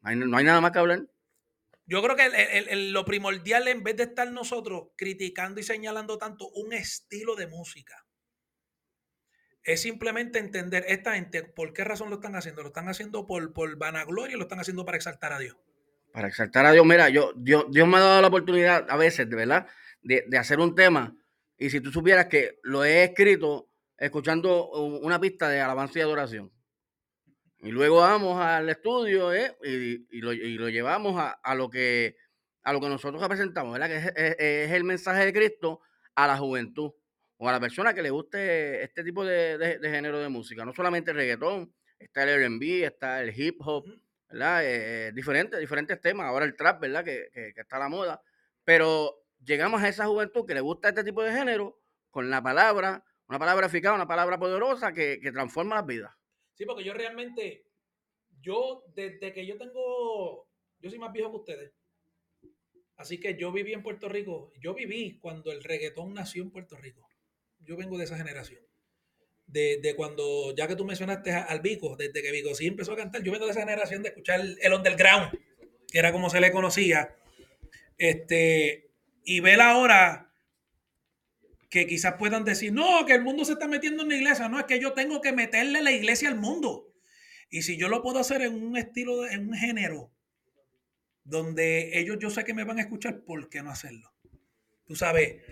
no 0.00 0.08
hay, 0.10 0.16
no 0.16 0.36
hay 0.36 0.44
nada 0.44 0.60
más 0.60 0.72
que 0.72 0.78
hablar. 0.78 1.06
Yo 1.86 2.02
creo 2.02 2.16
que 2.16 2.26
el- 2.26 2.34
el- 2.34 2.68
el- 2.68 2.92
lo 2.92 3.04
primordial, 3.04 3.66
en 3.68 3.82
vez 3.82 3.96
de 3.96 4.04
estar 4.04 4.30
nosotros 4.30 4.88
criticando 4.96 5.60
y 5.60 5.64
señalando 5.64 6.18
tanto 6.18 6.48
un 6.50 6.72
estilo 6.72 7.34
de 7.34 7.46
música, 7.48 8.06
es 9.64 9.82
simplemente 9.82 10.38
entender 10.38 10.84
esta 10.88 11.14
gente 11.14 11.44
por 11.44 11.72
qué 11.72 11.84
razón 11.84 12.10
lo 12.10 12.16
están 12.16 12.34
haciendo. 12.36 12.62
Lo 12.62 12.68
están 12.68 12.88
haciendo 12.88 13.26
por, 13.26 13.52
por 13.52 13.76
vanagloria, 13.76 14.36
lo 14.36 14.44
están 14.44 14.60
haciendo 14.60 14.84
para 14.84 14.96
exaltar 14.96 15.32
a 15.32 15.38
Dios. 15.38 15.56
Para 16.12 16.28
exaltar 16.28 16.66
a 16.66 16.72
Dios, 16.72 16.84
mira, 16.84 17.08
yo, 17.08 17.32
Dios, 17.36 17.66
Dios 17.70 17.86
me 17.88 17.96
ha 17.96 18.00
dado 18.00 18.20
la 18.20 18.28
oportunidad 18.28 18.86
a 18.88 18.96
veces, 18.96 19.28
de 19.28 19.36
verdad, 19.36 19.66
de, 20.02 20.24
de 20.26 20.38
hacer 20.38 20.58
un 20.58 20.74
tema. 20.74 21.16
Y 21.56 21.70
si 21.70 21.80
tú 21.80 21.90
supieras 21.92 22.26
que 22.26 22.58
lo 22.64 22.84
he 22.84 23.04
escrito 23.04 23.70
escuchando 23.96 24.70
una 24.72 25.20
pista 25.20 25.48
de 25.48 25.60
alabanza 25.60 26.00
y 26.00 26.02
adoración. 26.02 26.52
Y 27.62 27.70
luego 27.70 27.98
vamos 27.98 28.40
al 28.40 28.68
estudio 28.68 29.32
¿eh? 29.32 29.56
y, 29.62 30.18
y 30.18 30.20
lo, 30.20 30.32
y 30.32 30.54
lo 30.58 30.68
llevamos 30.68 31.16
a, 31.18 31.30
a 31.30 31.54
lo 31.54 31.70
que, 31.70 32.16
a 32.64 32.72
lo 32.72 32.80
que 32.80 32.88
nosotros 32.88 33.22
representamos, 33.22 33.72
¿verdad? 33.72 33.88
Que 33.88 33.96
es, 33.98 34.06
es- 34.16 34.36
es 34.68 34.70
el 34.72 34.84
mensaje 34.84 35.24
de 35.24 35.32
Cristo 35.32 35.80
a 36.16 36.26
la 36.26 36.36
juventud 36.36 36.92
o 37.36 37.48
a 37.48 37.52
la 37.52 37.60
persona 37.60 37.94
que 37.94 38.02
le 38.02 38.10
guste 38.10 38.82
este 38.82 39.04
tipo 39.04 39.24
de, 39.24 39.58
de- 39.58 39.78
de 39.78 39.90
género 39.90 40.18
de 40.18 40.28
música. 40.28 40.64
No 40.64 40.72
solamente 40.72 41.12
el 41.12 41.16
reggaetón, 41.18 41.72
está 42.00 42.24
el 42.24 42.30
RB, 42.58 42.84
está 42.84 43.22
el 43.22 43.32
hip 43.38 43.56
hop, 43.60 43.84
¿verdad? 44.28 44.64
Eh, 44.64 45.08
eh, 45.08 45.12
diferentes, 45.14 45.60
diferentes 45.60 46.00
temas. 46.00 46.26
Ahora 46.26 46.44
el 46.44 46.56
trap, 46.56 46.80
¿verdad? 46.80 47.04
Que, 47.04 47.28
que- 47.32 47.52
que 47.54 47.60
está 47.60 47.76
a 47.76 47.80
la 47.80 47.88
moda. 47.88 48.20
Pero 48.64 49.22
llegamos 49.44 49.80
a 49.82 49.88
esa 49.88 50.06
juventud 50.06 50.44
que 50.46 50.54
le 50.54 50.60
gusta 50.60 50.88
este 50.88 51.04
tipo 51.04 51.22
de 51.22 51.32
género 51.32 51.78
con 52.10 52.28
la 52.28 52.42
palabra, 52.42 53.04
una 53.28 53.38
palabra 53.38 53.66
eficaz, 53.68 53.94
una 53.94 54.06
palabra 54.08 54.38
poderosa 54.38 54.92
que, 54.92 55.20
que 55.22 55.30
transforma 55.32 55.76
las 55.76 55.86
vidas. 55.86 56.12
Sí, 56.62 56.66
porque 56.66 56.84
yo 56.84 56.94
realmente, 56.94 57.64
yo 58.40 58.84
desde 58.94 59.32
que 59.32 59.44
yo 59.44 59.58
tengo, 59.58 60.48
yo 60.78 60.88
soy 60.88 61.00
más 61.00 61.12
viejo 61.12 61.32
que 61.32 61.38
ustedes. 61.38 61.72
Así 62.94 63.18
que 63.18 63.36
yo 63.36 63.50
viví 63.50 63.72
en 63.72 63.82
Puerto 63.82 64.08
Rico. 64.08 64.52
Yo 64.60 64.72
viví 64.72 65.18
cuando 65.18 65.50
el 65.50 65.64
reggaetón 65.64 66.14
nació 66.14 66.44
en 66.44 66.52
Puerto 66.52 66.76
Rico. 66.76 67.08
Yo 67.58 67.76
vengo 67.76 67.98
de 67.98 68.04
esa 68.04 68.16
generación. 68.16 68.64
De, 69.44 69.80
de 69.82 69.96
cuando, 69.96 70.54
ya 70.54 70.68
que 70.68 70.76
tú 70.76 70.84
mencionaste 70.84 71.32
al 71.32 71.62
Vico, 71.62 71.96
desde 71.96 72.22
que 72.22 72.30
Vico 72.30 72.54
sí 72.54 72.68
empezó 72.68 72.92
a 72.92 72.96
cantar, 72.96 73.24
yo 73.24 73.32
vengo 73.32 73.46
de 73.46 73.50
esa 73.50 73.62
generación 73.62 74.04
de 74.04 74.10
escuchar 74.10 74.40
el 74.40 74.72
underground, 74.72 75.36
que 75.90 75.98
era 75.98 76.12
como 76.12 76.30
se 76.30 76.40
le 76.40 76.52
conocía. 76.52 77.16
Este, 77.98 78.92
y 79.24 79.40
ver 79.40 79.60
ahora 79.60 80.31
que 81.72 81.86
quizás 81.86 82.16
puedan 82.18 82.44
decir, 82.44 82.70
no, 82.70 83.06
que 83.06 83.14
el 83.14 83.22
mundo 83.22 83.46
se 83.46 83.54
está 83.54 83.66
metiendo 83.66 84.02
en 84.02 84.10
la 84.10 84.16
iglesia. 84.16 84.46
No, 84.50 84.58
es 84.58 84.66
que 84.66 84.78
yo 84.78 84.92
tengo 84.92 85.22
que 85.22 85.32
meterle 85.32 85.80
la 85.80 85.90
iglesia 85.90 86.28
al 86.28 86.38
mundo. 86.38 86.92
Y 87.48 87.62
si 87.62 87.78
yo 87.78 87.88
lo 87.88 88.02
puedo 88.02 88.18
hacer 88.18 88.42
en 88.42 88.62
un 88.62 88.76
estilo, 88.76 89.26
en 89.26 89.48
un 89.48 89.54
género, 89.54 90.12
donde 91.24 91.98
ellos 91.98 92.18
yo 92.20 92.28
sé 92.28 92.44
que 92.44 92.52
me 92.52 92.64
van 92.64 92.78
a 92.78 92.82
escuchar, 92.82 93.24
¿por 93.24 93.48
qué 93.48 93.62
no 93.62 93.70
hacerlo? 93.70 94.12
Tú 94.84 94.96
sabes, 94.96 95.28
eh, 95.30 95.44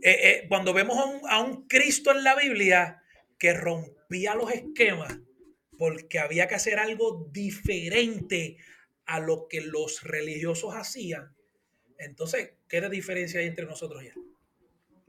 eh, 0.00 0.46
cuando 0.48 0.74
vemos 0.74 0.98
a 0.98 1.04
un, 1.04 1.20
a 1.28 1.42
un 1.42 1.68
Cristo 1.68 2.10
en 2.10 2.24
la 2.24 2.34
Biblia 2.34 3.00
que 3.38 3.54
rompía 3.54 4.34
los 4.34 4.50
esquemas, 4.50 5.16
porque 5.78 6.18
había 6.18 6.48
que 6.48 6.56
hacer 6.56 6.80
algo 6.80 7.28
diferente 7.30 8.56
a 9.06 9.20
lo 9.20 9.46
que 9.48 9.60
los 9.60 10.02
religiosos 10.02 10.74
hacían, 10.74 11.36
entonces, 11.98 12.54
¿qué 12.68 12.80
diferencia 12.88 13.38
hay 13.38 13.46
entre 13.46 13.64
nosotros 13.64 14.02
ya? 14.02 14.14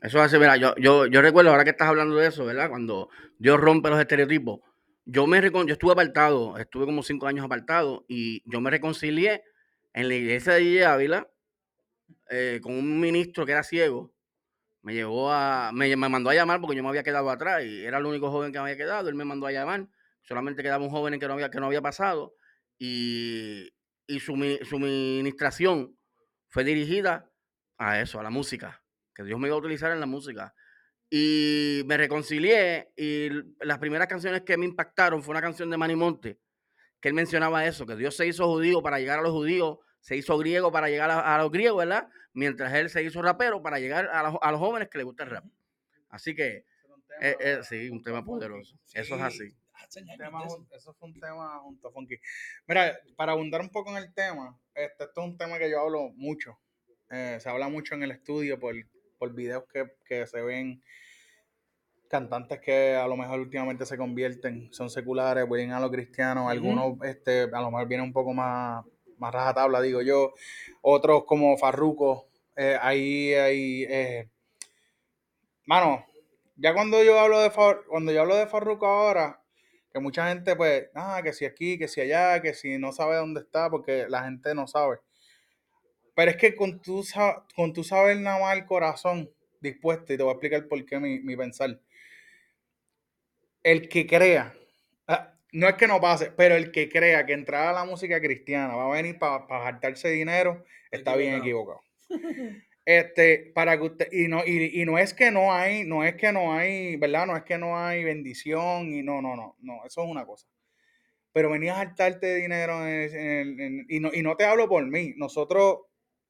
Eso 0.01 0.17
es 0.19 0.25
así, 0.25 0.39
mira, 0.39 0.55
yo, 0.55 0.73
yo, 0.77 1.07
yo 1.07 1.21
recuerdo 1.21 1.51
ahora 1.51 1.65
que 1.65 1.71
estás 1.71 1.89
hablando 1.89 2.15
de 2.15 2.27
eso, 2.27 2.45
¿verdad? 2.45 2.69
Cuando 2.69 3.09
Dios 3.37 3.59
rompe 3.59 3.89
los 3.89 3.99
estereotipos. 3.99 4.61
Yo 5.05 5.27
me 5.27 5.41
yo 5.41 5.73
estuve 5.73 5.91
apartado, 5.91 6.57
estuve 6.57 6.85
como 6.85 7.03
cinco 7.03 7.27
años 7.27 7.43
apartado 7.43 8.05
y 8.07 8.41
yo 8.49 8.61
me 8.61 8.69
reconcilié 8.69 9.43
en 9.93 10.07
la 10.07 10.15
iglesia 10.15 10.53
de 10.53 10.85
Ávila 10.85 11.29
eh, 12.29 12.59
con 12.61 12.75
un 12.75 12.99
ministro 12.99 13.45
que 13.45 13.51
era 13.53 13.63
ciego. 13.63 14.13
Me 14.83 14.93
llevó 14.93 15.31
a, 15.31 15.71
me, 15.73 15.93
me 15.97 16.09
mandó 16.09 16.29
a 16.29 16.35
llamar 16.35 16.61
porque 16.61 16.77
yo 16.77 16.83
me 16.83 16.89
había 16.89 17.03
quedado 17.03 17.29
atrás 17.29 17.65
y 17.65 17.83
era 17.83 17.97
el 17.97 18.05
único 18.05 18.31
joven 18.31 18.53
que 18.53 18.59
me 18.59 18.63
había 18.63 18.77
quedado. 18.77 19.09
Él 19.09 19.15
me 19.15 19.25
mandó 19.25 19.47
a 19.47 19.51
llamar. 19.51 19.87
Solamente 20.21 20.63
quedaba 20.63 20.83
un 20.83 20.91
joven 20.91 21.19
que 21.19 21.27
no 21.27 21.33
había, 21.33 21.49
que 21.49 21.59
no 21.59 21.65
había 21.65 21.81
pasado 21.81 22.35
y, 22.77 23.69
y 24.07 24.19
su 24.19 24.35
ministración 24.35 25.97
fue 26.49 26.63
dirigida 26.63 27.29
a 27.77 27.99
eso, 27.99 28.19
a 28.19 28.23
la 28.23 28.29
música 28.29 28.78
que 29.19 29.25
Dios 29.25 29.37
me 29.37 29.47
iba 29.49 29.55
a 29.55 29.59
utilizar 29.59 29.91
en 29.91 29.99
la 29.99 30.05
música. 30.05 30.53
Y 31.09 31.81
me 31.87 31.97
reconcilié 31.97 32.91
y 32.95 33.29
las 33.59 33.79
primeras 33.79 34.07
canciones 34.07 34.43
que 34.43 34.55
me 34.57 34.65
impactaron 34.65 35.21
fue 35.21 35.31
una 35.33 35.41
canción 35.41 35.69
de 35.69 35.75
Manny 35.77 35.95
Monte, 35.97 36.39
que 37.01 37.09
él 37.09 37.13
mencionaba 37.13 37.65
eso, 37.65 37.85
que 37.85 37.97
Dios 37.97 38.15
se 38.15 38.27
hizo 38.27 38.47
judío 38.47 38.81
para 38.81 38.97
llegar 38.99 39.19
a 39.19 39.21
los 39.21 39.31
judíos, 39.33 39.79
se 39.99 40.15
hizo 40.15 40.37
griego 40.37 40.71
para 40.71 40.87
llegar 40.87 41.11
a, 41.11 41.35
a 41.35 41.37
los 41.39 41.51
griegos, 41.51 41.79
¿verdad? 41.79 42.07
Mientras 42.31 42.73
él 42.75 42.89
se 42.89 43.03
hizo 43.03 43.21
rapero 43.21 43.61
para 43.61 43.79
llegar 43.79 44.07
a, 44.07 44.23
los- 44.23 44.37
a 44.41 44.51
los 44.51 44.59
jóvenes 44.61 44.87
que 44.89 44.99
les 44.99 45.05
gusta 45.05 45.23
el 45.23 45.31
rap. 45.31 45.43
Así 46.09 46.33
que, 46.33 46.65
eh, 47.19 47.35
eh, 47.41 47.59
sí, 47.63 47.89
un 47.89 48.01
tema 48.01 48.23
poderoso. 48.23 48.77
Eso 48.93 49.15
es 49.15 49.21
así. 49.21 49.53
Tema 50.17 50.43
de 50.69 50.77
eso. 50.77 50.93
fue 50.93 51.09
un 51.09 51.19
tema 51.19 51.59
junto 51.59 51.87
a 51.89 51.91
Funky. 51.91 52.15
Mira, 52.67 52.97
para 53.17 53.33
abundar 53.33 53.59
un 53.59 53.69
poco 53.69 53.89
en 53.91 53.97
el 53.97 54.13
tema, 54.13 54.57
este, 54.75 55.03
esto 55.05 55.21
es 55.21 55.27
un 55.27 55.37
tema 55.37 55.57
que 55.57 55.69
yo 55.69 55.81
hablo 55.81 56.11
mucho. 56.15 56.57
Eh, 57.09 57.37
se 57.41 57.49
habla 57.49 57.67
mucho 57.67 57.95
en 57.95 58.03
el 58.03 58.11
estudio 58.11 58.59
por, 58.59 58.75
por 59.19 59.33
videos 59.35 59.65
que, 59.71 59.91
que 60.05 60.25
se 60.27 60.41
ven 60.41 60.81
cantantes 62.09 62.59
que 62.59 62.95
a 62.95 63.07
lo 63.07 63.15
mejor 63.15 63.39
últimamente 63.39 63.85
se 63.85 63.97
convierten, 63.97 64.73
son 64.73 64.89
seculares, 64.89 65.47
vienen 65.49 65.71
a 65.73 65.79
lo 65.79 65.91
cristiano, 65.91 66.49
Ujú. 66.49 66.49
algunos 66.49 66.97
este, 67.03 67.43
a 67.43 67.61
lo 67.61 67.69
mejor 67.71 67.87
vienen 67.87 68.07
un 68.07 68.13
poco 68.13 68.33
más, 68.33 68.83
más 69.17 69.33
rajatabla, 69.33 69.81
digo 69.81 70.01
yo, 70.01 70.33
otros 70.81 71.25
como 71.25 71.55
Farruko, 71.57 72.27
eh, 72.55 72.77
ahí 72.81 73.33
hay, 73.33 73.83
eh, 73.83 74.29
mano, 75.65 76.05
ya 76.57 76.73
cuando 76.73 77.03
yo 77.03 77.19
hablo 77.19 77.39
de 77.39 77.49
Far- 77.51 77.83
cuando 77.87 78.11
yo 78.11 78.21
hablo 78.21 78.35
de 78.35 78.47
Farruko 78.47 78.85
ahora, 78.87 79.41
que 79.91 79.99
mucha 79.99 80.27
gente 80.29 80.55
pues, 80.55 80.89
ah, 80.95 81.21
que 81.23 81.33
si 81.33 81.45
aquí, 81.45 81.77
que 81.77 81.87
si 81.87 82.01
allá, 82.01 82.41
que 82.41 82.53
si 82.53 82.77
no 82.77 82.91
sabe 82.91 83.15
dónde 83.17 83.41
está, 83.41 83.69
porque 83.69 84.07
la 84.09 84.23
gente 84.23 84.53
no 84.55 84.67
sabe. 84.67 84.99
Pero 86.19 86.31
es 86.31 86.35
que 86.37 86.53
con 86.53 86.81
sa- 87.05 87.45
con 87.55 87.71
tú 87.71 87.81
saber 87.81 88.17
nada 88.19 88.41
más 88.41 88.57
el 88.57 88.65
corazón 88.65 89.31
dispuesto, 89.61 90.11
y 90.11 90.17
te 90.17 90.23
voy 90.23 90.31
a 90.31 90.33
explicar 90.33 90.67
por 90.67 90.85
qué 90.85 90.99
mi, 90.99 91.19
mi 91.21 91.37
pensar. 91.37 91.79
El 93.63 93.87
que 93.87 94.05
crea, 94.05 94.53
ah, 95.07 95.33
no 95.53 95.69
es 95.69 95.75
que 95.75 95.87
no 95.87 96.01
pase, 96.01 96.31
pero 96.35 96.55
el 96.55 96.73
que 96.73 96.89
crea 96.89 97.25
que 97.25 97.31
entrar 97.31 97.67
a 97.69 97.71
la 97.71 97.85
música 97.85 98.19
cristiana 98.19 98.75
va 98.75 98.87
a 98.87 98.95
venir 99.01 99.17
para 99.17 99.45
hartarse 99.65 100.09
dinero, 100.09 100.65
está 100.91 101.15
bien 101.15 101.35
equivocado. 101.35 101.79
Este, 102.85 103.51
para 103.53 103.77
que 103.77 103.83
usted, 103.83 104.07
y 104.11 104.27
no, 104.27 104.41
y, 104.45 104.81
y 104.81 104.85
no 104.85 104.97
es 104.97 105.13
que 105.13 105.31
no 105.31 105.53
hay, 105.53 105.83
no 105.85 106.03
es 106.03 106.15
que 106.15 106.31
no 106.33 106.53
hay, 106.53 106.95
¿verdad? 106.97 107.27
No 107.27 107.37
es 107.37 107.43
que 107.43 107.57
no 107.57 107.77
hay 107.77 108.03
bendición, 108.03 108.91
y 108.91 109.03
no, 109.03 109.21
no, 109.21 109.35
no, 109.37 109.55
no, 109.61 109.85
eso 109.85 110.03
es 110.03 110.09
una 110.09 110.25
cosa. 110.25 110.47
Pero 111.31 111.51
venías 111.51 111.77
a 111.77 111.81
hartarte 111.81 112.27
de 112.27 112.35
dinero 112.37 112.87
en- 112.87 113.15
en- 113.15 113.59
en- 113.61 113.85
y, 113.89 113.99
no, 113.99 114.09
y 114.13 114.23
no 114.23 114.35
te 114.35 114.45
hablo 114.45 114.67
por 114.67 114.85
mí. 114.85 115.13
Nosotros, 115.17 115.81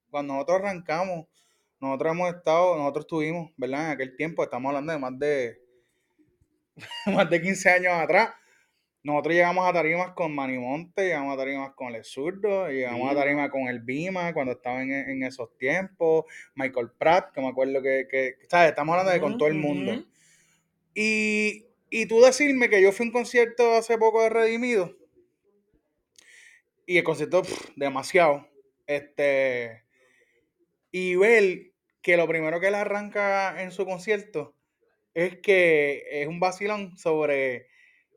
cuando 0.09 0.33
nosotros 0.33 0.59
arrancamos, 0.59 1.27
nosotros 1.79 2.11
hemos 2.11 2.35
estado, 2.35 2.77
nosotros 2.77 3.07
tuvimos, 3.07 3.51
¿verdad? 3.55 3.85
En 3.85 3.91
aquel 3.91 4.15
tiempo, 4.15 4.43
estamos 4.43 4.69
hablando 4.69 4.91
de 4.91 4.99
más 4.99 5.17
de, 5.17 5.61
más 7.05 7.29
de 7.29 7.41
15 7.41 7.69
años 7.69 7.93
atrás. 7.93 8.29
Nosotros 9.01 9.33
llegamos 9.33 9.65
a 9.67 9.71
tarimas 9.71 10.11
con 10.11 10.35
Manimonte, 10.35 11.03
llegamos 11.03 11.33
a 11.33 11.37
tarimas 11.37 11.71
con 11.73 11.95
el 11.95 12.03
zurdo, 12.03 12.67
llegamos 12.67 13.09
a 13.09 13.15
tarima 13.15 13.49
con 13.49 13.69
el 13.69 13.79
Bima 13.79 14.33
cuando 14.33 14.51
estaba 14.51 14.83
en, 14.83 14.91
en 14.91 15.23
esos 15.23 15.57
tiempos, 15.57 16.25
Michael 16.55 16.91
Pratt, 16.97 17.31
que 17.33 17.39
me 17.39 17.47
acuerdo 17.47 17.81
que, 17.81 18.07
que 18.11 18.35
¿sabes? 18.49 18.69
Estamos 18.69 18.93
hablando 18.93 19.13
de 19.13 19.21
con 19.21 19.37
todo 19.37 19.47
el 19.47 19.55
mundo. 19.55 20.03
Y, 20.93 21.65
y 21.89 22.07
tú 22.07 22.19
decirme 22.19 22.69
que 22.69 22.81
yo 22.81 22.91
fui 22.91 23.05
a 23.05 23.07
un 23.07 23.13
concierto 23.13 23.73
hace 23.75 23.97
poco 23.97 24.21
de 24.21 24.29
Redimido. 24.29 24.97
Y 26.85 26.97
el 26.97 27.03
concierto, 27.05 27.43
pff, 27.43 27.69
demasiado. 27.77 28.49
Este. 28.85 29.83
Y 30.91 31.15
ver 31.15 31.73
que 32.01 32.17
lo 32.17 32.27
primero 32.27 32.59
que 32.59 32.67
él 32.67 32.75
arranca 32.75 33.61
en 33.61 33.71
su 33.71 33.85
concierto 33.85 34.55
es 35.13 35.37
que 35.37 36.03
es 36.11 36.27
un 36.27 36.39
vacilón 36.39 36.97
sobre. 36.97 37.67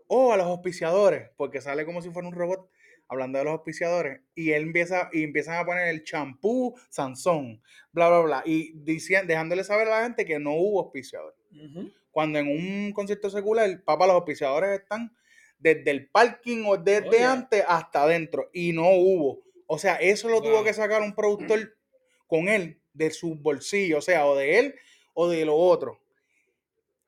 Oh, 0.06 0.32
a 0.32 0.36
los 0.36 0.46
auspiciadores. 0.46 1.30
Porque 1.36 1.60
sale 1.60 1.84
como 1.84 2.02
si 2.02 2.10
fuera 2.10 2.28
un 2.28 2.34
robot 2.34 2.70
hablando 3.08 3.38
de 3.38 3.44
los 3.44 3.52
auspiciadores. 3.52 4.20
Y 4.34 4.52
él 4.52 4.62
empieza, 4.62 5.08
y 5.12 5.22
empiezan 5.22 5.56
a 5.56 5.64
poner 5.64 5.88
el 5.88 6.04
champú 6.04 6.74
Sansón, 6.90 7.62
bla, 7.92 8.08
bla, 8.08 8.20
bla. 8.20 8.42
Y 8.44 8.72
diciendo, 8.74 9.28
dejándole 9.28 9.64
saber 9.64 9.88
a 9.88 9.98
la 9.98 10.04
gente 10.04 10.24
que 10.24 10.38
no 10.38 10.52
hubo 10.52 10.80
auspiciadores 10.80 11.36
cuando 12.12 12.38
en 12.38 12.46
un 12.46 12.92
concierto 12.92 13.30
secular, 13.30 13.82
papá, 13.82 14.06
los 14.06 14.14
auspiciadores 14.14 14.80
están 14.80 15.16
desde 15.58 15.90
el 15.90 16.08
parking 16.08 16.64
o 16.66 16.76
desde 16.76 17.24
antes 17.24 17.64
hasta 17.66 18.02
adentro 18.02 18.50
y 18.52 18.72
no 18.72 18.90
hubo. 18.90 19.42
O 19.66 19.78
sea, 19.78 19.96
eso 19.96 20.28
lo 20.28 20.42
tuvo 20.42 20.62
que 20.62 20.74
sacar 20.74 21.02
un 21.02 21.14
productor 21.14 21.74
con 22.32 22.48
él 22.48 22.80
de 22.94 23.10
su 23.10 23.34
bolsillo, 23.34 23.98
o 23.98 24.00
sea, 24.00 24.24
o 24.24 24.34
de 24.34 24.58
él 24.58 24.74
o 25.12 25.28
de 25.28 25.44
lo 25.44 25.54
otro. 25.54 26.00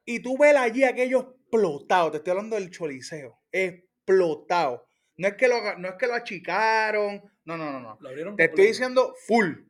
Y 0.05 0.21
tú 0.21 0.37
ves 0.37 0.55
allí 0.55 0.85
aquello 0.85 1.39
explotado, 1.41 2.11
te 2.11 2.19
estoy 2.19 2.33
hablando 2.33 2.57
del 2.57 2.71
choliseo, 2.71 3.41
explotado. 3.51 4.87
No 5.17 5.29
es 5.29 5.35
que 5.37 5.49
lo, 5.49 5.79
no 5.79 5.89
es 5.89 5.95
que 5.95 6.07
lo 6.09 6.13
achicaron, 6.13 7.23
no, 7.47 7.57
no, 7.57 7.73
no, 7.73 7.81
no. 7.81 8.37
Te 8.37 8.45
estoy 8.45 8.67
diciendo 8.67 9.15
full. 9.27 9.63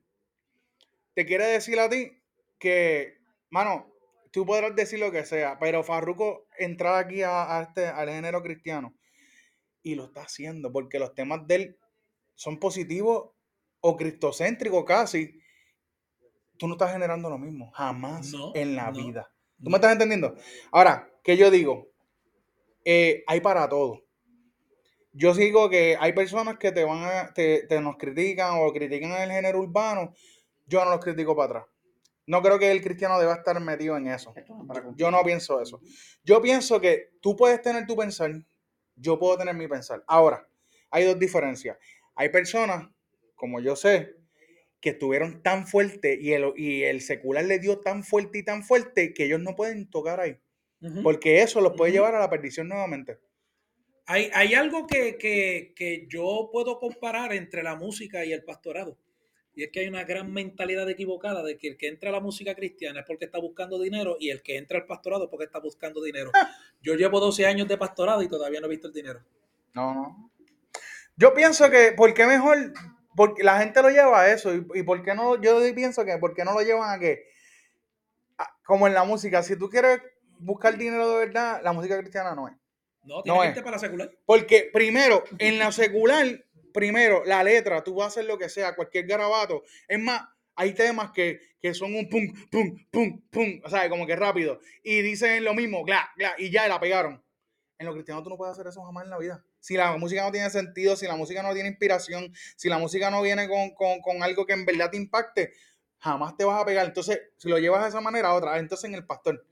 Te 1.15 1.25
quiere 1.25 1.47
decir 1.47 1.79
a 1.79 1.89
ti 1.89 2.21
que, 2.59 3.19
mano, 3.49 3.95
tú 4.33 4.45
podrás 4.45 4.75
decir 4.75 4.99
lo 4.99 5.13
que 5.13 5.25
sea, 5.25 5.61
pero 5.61 5.85
Farruko 5.85 6.49
entrar 6.59 6.97
aquí 6.97 7.23
a, 7.23 7.59
a 7.59 7.63
este, 7.63 7.87
al 7.87 8.09
género 8.09 8.43
cristiano 8.43 8.93
y 9.85 9.95
lo 9.95 10.07
está 10.07 10.23
haciendo 10.23 10.73
porque 10.73 10.99
los 10.99 11.15
temas 11.15 11.47
de 11.47 11.55
él 11.55 11.79
son 12.35 12.59
positivos 12.59 13.31
o 13.79 13.97
cristocéntricos 13.97 14.85
casi. 14.85 15.44
Tú 16.59 16.67
no 16.69 16.75
estás 16.75 16.93
generando 16.93 17.29
lo 17.29 17.39
mismo, 17.39 17.71
jamás 17.73 18.33
No, 18.33 18.53
en 18.55 18.77
la 18.77 18.91
no, 18.91 18.99
vida. 18.99 19.31
¿Tú 19.59 19.65
no. 19.65 19.71
me 19.71 19.77
estás 19.77 19.93
entendiendo? 19.93 20.35
Ahora, 20.73 21.11
¿qué 21.23 21.37
yo 21.37 21.51
digo? 21.51 21.89
Eh, 22.85 23.25
hay 23.27 23.41
para 23.41 23.69
todo. 23.69 24.03
Yo 25.13 25.33
sigo 25.35 25.71
que 25.71 25.97
hay 25.99 26.13
personas 26.13 26.59
que 26.59 26.73
te 26.73 26.85
van 26.85 27.05
a, 27.05 27.33
te, 27.33 27.67
te 27.67 27.81
nos 27.81 27.97
critican 27.97 28.57
o 28.61 28.73
critican 28.73 29.13
el 29.13 29.31
género 29.31 29.61
urbano. 29.61 30.13
Yo 30.67 30.85
no 30.85 30.91
los 30.91 31.01
critico 31.01 31.37
para 31.37 31.47
atrás. 31.61 31.65
No 32.27 32.43
creo 32.43 32.59
que 32.59 32.71
el 32.71 32.83
cristiano 32.83 33.19
deba 33.19 33.35
estar 33.35 33.59
metido 33.61 33.97
en 33.97 34.07
eso. 34.09 34.35
Yo 34.97 35.11
no 35.11 35.23
pienso 35.23 35.61
eso. 35.61 35.81
Yo 36.25 36.41
pienso 36.41 36.81
que 36.81 37.11
tú 37.21 37.37
puedes 37.37 37.61
tener 37.61 37.87
tu 37.87 37.97
pensar, 37.97 38.33
yo 38.97 39.19
puedo 39.19 39.37
tener 39.37 39.55
mi 39.55 39.69
pensar. 39.69 40.03
Ahora, 40.07 40.49
hay 40.91 41.05
dos 41.05 41.19
diferencias. 41.19 41.77
Hay 42.15 42.31
personas, 42.31 42.89
como 43.35 43.61
yo 43.61 43.77
sé, 43.77 44.15
que 44.85 44.91
estuvieron 44.91 45.43
tan 45.43 45.67
fuerte 45.67 46.19
y 46.21 46.35
el, 46.35 46.53
y 46.59 46.83
el 46.83 47.01
secular 47.01 47.43
le 47.47 47.59
dio 47.59 47.79
tan 47.81 48.05
fuerte 48.05 48.37
y 48.41 48.43
tan 48.43 48.63
fuerte 48.63 49.15
que 49.15 49.25
ellos 49.25 49.41
no 49.41 49.57
pueden 49.57 49.89
tocar 49.89 50.21
ahí. 50.21 50.37
Porque 51.03 51.41
eso 51.41 51.63
los 51.63 51.73
puede 51.73 51.93
llevar 51.93 52.15
a 52.15 52.19
la 52.21 52.29
perdición 52.29 52.69
nuevamente. 52.69 53.19
Hay, 54.05 54.31
hay 54.35 54.53
algo 54.53 54.87
que, 54.87 55.17
que- 55.17 55.73
que 55.75 56.07
yo 56.11 56.51
puedo 56.53 56.79
comparar 56.79 57.33
entre 57.33 57.63
la 57.63 57.77
música 57.77 58.27
y 58.27 58.35
el 58.35 58.45
pastorado. 58.45 58.99
Y 59.55 59.63
es 59.63 59.71
que 59.71 59.81
hay 59.81 59.89
una 59.89 60.05
gran 60.05 60.31
mentalidad 60.31 60.87
equivocada 60.91 61.43
de 61.43 61.57
que 61.57 61.69
el 61.69 61.79
que 61.79 61.89
entra 61.89 62.11
a 62.11 62.13
la 62.13 62.21
música 62.21 62.55
cristiana 62.55 63.01
es 63.01 63.07
porque 63.07 63.25
está 63.25 63.39
buscando 63.39 63.81
dinero 63.81 64.19
y 64.21 64.29
el 64.29 64.43
que 64.43 64.59
entra 64.59 64.79
al 64.81 64.85
pastorado 64.85 65.25
es 65.25 65.31
porque 65.31 65.47
está 65.47 65.61
buscando 65.61 66.03
dinero. 66.03 66.31
Yo 66.83 66.93
llevo 66.95 67.21
12 67.21 67.47
años 67.47 67.67
de 67.69 67.79
pastorado 67.79 68.21
y 68.21 68.29
todavía 68.29 68.61
no 68.61 68.67
he 68.67 68.71
visto 68.71 68.89
el 68.89 68.93
dinero. 68.93 69.21
No, 69.73 69.95
no. 69.95 70.31
Yo 71.17 71.33
pienso 71.33 71.71
que, 71.71 71.93
¿por 71.97 72.13
qué 72.13 72.27
mejor? 72.27 72.75
Porque 73.17 73.43
la 73.43 73.59
gente 73.61 73.81
lo 73.83 73.91
lleva 73.91 74.21
a 74.23 74.33
eso. 74.33 74.55
¿Y, 74.55 74.67
y 74.75 74.83
por 74.83 75.03
qué 75.03 75.15
no? 75.15 75.41
Yo 75.41 75.59
pienso 75.75 76.05
que, 76.05 76.19
¿por 76.19 76.35
qué 76.35 76.45
no 76.45 76.53
lo 76.55 76.61
llevan 76.63 76.91
a 76.91 76.99
qué? 76.99 77.25
A- 78.39 78.57
como 78.65 78.87
en 78.87 78.95
la 78.95 79.05
música. 79.05 79.43
Si 79.43 79.57
tú 79.57 79.69
quieres 79.69 80.01
buscar 80.39 80.77
dinero 80.77 81.09
de 81.19 81.27
verdad, 81.27 81.61
la 81.63 81.73
música 81.73 81.99
cristiana 81.99 82.35
no 82.35 82.49
es. 82.49 82.55
No, 83.05 83.23
tiene 83.23 83.39
No 83.39 83.43
que 83.45 83.59
es. 83.59 83.65
para 83.65 83.73
la 83.73 83.79
secular. 83.79 84.11
Porque 84.25 84.71
primero, 84.73 85.25
en 85.39 85.59
la 85.59 85.71
secular, 85.73 86.27
primero, 86.73 87.23
la 87.25 87.45
letra, 87.45 87.85
tú 87.85 87.95
vas 87.97 88.05
a 88.05 88.09
hacer 88.09 88.25
lo 88.25 88.39
que 88.39 88.49
sea, 88.49 88.75
cualquier 88.75 89.07
garabato. 89.07 89.63
Es 89.87 90.01
más, 90.01 90.23
hay 90.57 90.73
temas 90.73 91.11
que, 91.13 91.41
que 91.61 91.75
son 91.75 91.95
un 91.95 92.09
pum, 92.09 92.27
pum, 92.51 92.77
pum, 92.91 93.23
pum, 93.31 93.61
o 93.65 93.69
sea, 93.69 93.89
como 93.89 94.07
que 94.07 94.17
rápido. 94.17 94.61
Y 94.83 95.03
dicen 95.03 95.45
lo 95.45 95.53
mismo, 95.55 95.85
gla, 95.85 96.09
gla, 96.17 96.35
y 96.39 96.51
ya 96.51 96.67
la 96.67 96.81
pegaron. 96.81 97.23
En 97.79 97.87
lo 97.87 97.93
cristiano 97.93 98.23
tú 98.23 98.31
no 98.31 98.37
puedes 98.37 98.53
hacer 98.55 98.67
eso 98.69 98.83
jamás 98.85 99.05
en 99.05 99.11
la 99.11 99.19
vida. 99.19 99.45
Si 99.65 99.79
la 99.79 99.97
música 99.97 100.23
no 100.23 100.31
tiene 100.31 100.51
sentido, 100.51 100.95
si 100.95 101.07
la 101.07 101.17
música 101.17 101.43
no 101.43 101.55
tiene 101.55 101.71
inspiración, 101.71 102.35
si 102.55 102.69
la 102.69 102.77
música 102.77 103.11
no 103.11 103.23
viene 103.23 103.49
con, 103.49 103.71
con- 103.71 104.01
con 104.03 104.23
algo 104.23 104.45
que 104.45 104.53
en 104.53 104.67
verdad 104.67 104.91
te 104.91 104.99
impacte, 104.99 105.55
jamás 106.01 106.37
te 106.37 106.45
vas 106.45 106.61
a 106.61 106.67
pegar. 106.67 106.85
Entonces, 106.85 107.19
si 107.39 107.49
lo 107.49 107.59
llevas 107.59 107.83
de 107.83 107.89
esa 107.89 108.03
manera, 108.03 108.35
otra, 108.35 108.59
entonces 108.59 108.85
en 108.91 108.95
el 108.95 109.07
pastor. 109.07 109.43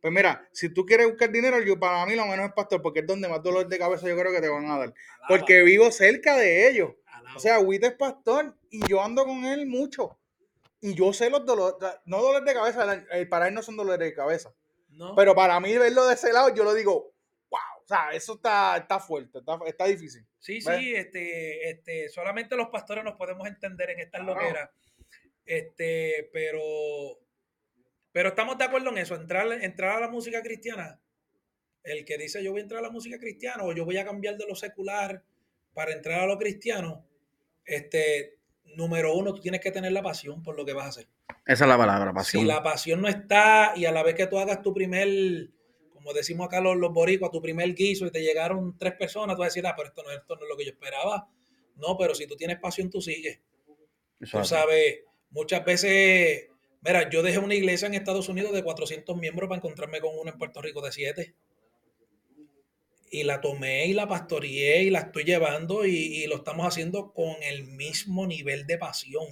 Pues 0.00 0.12
mira, 0.14 0.48
si 0.52 0.68
tú 0.68 0.86
quieres 0.86 1.08
buscar 1.08 1.32
dinero, 1.32 1.60
yo 1.62 1.80
para 1.80 2.06
mí 2.06 2.14
lo 2.14 2.26
menos 2.26 2.46
es 2.46 2.52
pastor, 2.52 2.80
porque 2.80 3.00
es 3.00 3.06
donde 3.08 3.26
más 3.26 3.42
dolor 3.42 3.66
de 3.66 3.76
cabeza 3.76 4.06
yo 4.06 4.16
creo 4.16 4.30
que 4.30 4.40
te 4.40 4.48
van 4.48 4.70
a 4.70 4.78
dar. 4.78 4.94
Porque 5.26 5.62
vivo 5.64 5.90
cerca 5.90 6.36
de 6.36 6.68
ellos. 6.68 6.92
Alaba. 7.06 7.34
O 7.36 7.40
sea, 7.40 7.58
Wita 7.58 7.88
es 7.88 7.94
pastor 7.94 8.56
y 8.70 8.86
yo 8.86 9.02
ando 9.02 9.24
con 9.24 9.44
él 9.46 9.66
mucho. 9.66 10.16
Y 10.80 10.94
yo 10.94 11.12
sé 11.12 11.28
los 11.28 11.44
dolores, 11.44 11.74
no 12.04 12.22
dolores 12.22 12.44
de 12.46 12.54
cabeza, 12.54 13.04
para 13.28 13.48
él 13.48 13.54
no 13.54 13.62
son 13.62 13.76
dolores 13.76 13.98
de 13.98 14.14
cabeza. 14.14 14.52
No. 14.90 15.16
Pero 15.16 15.34
para 15.34 15.58
mí 15.58 15.76
verlo 15.76 16.06
de 16.06 16.14
ese 16.14 16.32
lado, 16.32 16.54
yo 16.54 16.62
lo 16.62 16.72
digo, 16.72 17.15
o 17.86 17.88
sea, 17.88 18.10
eso 18.10 18.34
está, 18.34 18.76
está 18.78 18.98
fuerte, 18.98 19.38
está, 19.38 19.56
está 19.64 19.84
difícil. 19.84 20.26
Sí, 20.40 20.54
¿Ves? 20.54 20.76
sí, 20.76 20.92
este, 20.96 21.70
este, 21.70 22.08
solamente 22.08 22.56
los 22.56 22.66
pastores 22.68 23.04
nos 23.04 23.14
podemos 23.14 23.46
entender 23.46 23.90
en 23.90 24.00
estas 24.00 24.22
Claro. 24.22 24.34
loqueras. 24.40 24.70
Este, 25.44 26.28
pero, 26.32 26.60
pero 28.10 28.30
estamos 28.30 28.58
de 28.58 28.64
acuerdo 28.64 28.90
en 28.90 28.98
eso, 28.98 29.14
entrar, 29.14 29.46
entrar 29.62 29.98
a 29.98 30.00
la 30.00 30.08
música 30.08 30.42
cristiana. 30.42 31.00
El 31.84 32.04
que 32.04 32.18
dice 32.18 32.42
yo 32.42 32.50
voy 32.50 32.58
a 32.58 32.62
entrar 32.64 32.80
a 32.80 32.88
la 32.88 32.90
música 32.90 33.20
cristiana 33.20 33.62
o 33.62 33.72
yo 33.72 33.84
voy 33.84 33.98
a 33.98 34.04
cambiar 34.04 34.36
de 34.36 34.46
lo 34.48 34.56
secular 34.56 35.22
para 35.72 35.92
entrar 35.92 36.22
a 36.22 36.26
lo 36.26 36.36
cristiano, 36.38 37.06
este, 37.64 38.38
número 38.74 39.14
uno, 39.14 39.32
tú 39.32 39.40
tienes 39.40 39.60
que 39.60 39.70
tener 39.70 39.92
la 39.92 40.02
pasión 40.02 40.42
por 40.42 40.56
lo 40.56 40.64
que 40.64 40.72
vas 40.72 40.86
a 40.86 40.88
hacer. 40.88 41.06
Esa 41.46 41.64
es 41.64 41.68
la 41.68 41.78
palabra, 41.78 42.12
pasión. 42.12 42.42
Si 42.42 42.48
la 42.48 42.64
pasión 42.64 43.00
no 43.00 43.06
está 43.06 43.74
y 43.76 43.84
a 43.84 43.92
la 43.92 44.02
vez 44.02 44.16
que 44.16 44.26
tú 44.26 44.40
hagas 44.40 44.60
tu 44.62 44.74
primer, 44.74 45.06
como 46.06 46.14
decimos 46.14 46.46
acá 46.46 46.60
los, 46.60 46.76
los 46.76 46.92
boricuas, 46.92 47.32
tu 47.32 47.42
primer 47.42 47.74
guiso 47.74 48.06
y 48.06 48.12
te 48.12 48.22
llegaron 48.22 48.78
tres 48.78 48.94
personas, 48.94 49.34
tú 49.34 49.40
vas 49.40 49.46
a 49.46 49.50
decir, 49.50 49.66
ah, 49.66 49.74
pero 49.76 49.88
esto 49.88 50.04
no, 50.04 50.12
esto 50.12 50.36
no 50.36 50.42
es 50.44 50.48
lo 50.48 50.56
que 50.56 50.64
yo 50.64 50.70
esperaba. 50.70 51.28
No, 51.74 51.96
pero 51.98 52.14
si 52.14 52.28
tú 52.28 52.36
tienes 52.36 52.60
pasión, 52.60 52.90
tú 52.90 53.00
sigues. 53.00 53.40
Eso 54.20 54.38
Tú 54.38 54.44
sabes, 54.44 55.00
muchas 55.30 55.64
veces, 55.64 56.48
mira, 56.80 57.10
yo 57.10 57.24
dejé 57.24 57.38
una 57.38 57.56
iglesia 57.56 57.86
en 57.86 57.94
Estados 57.94 58.28
Unidos 58.28 58.52
de 58.52 58.62
400 58.62 59.16
miembros 59.16 59.48
para 59.48 59.58
encontrarme 59.58 60.00
con 60.00 60.16
una 60.16 60.30
en 60.30 60.38
Puerto 60.38 60.62
Rico 60.62 60.80
de 60.80 60.92
7. 60.92 61.34
Y 63.10 63.24
la 63.24 63.40
tomé 63.40 63.86
y 63.86 63.92
la 63.92 64.06
pastoreé 64.06 64.84
y 64.84 64.90
la 64.90 65.00
estoy 65.00 65.24
llevando 65.24 65.84
y, 65.86 65.96
y 65.96 66.26
lo 66.28 66.36
estamos 66.36 66.66
haciendo 66.66 67.12
con 67.12 67.34
el 67.42 67.64
mismo 67.64 68.28
nivel 68.28 68.66
de 68.66 68.78
pasión 68.78 69.26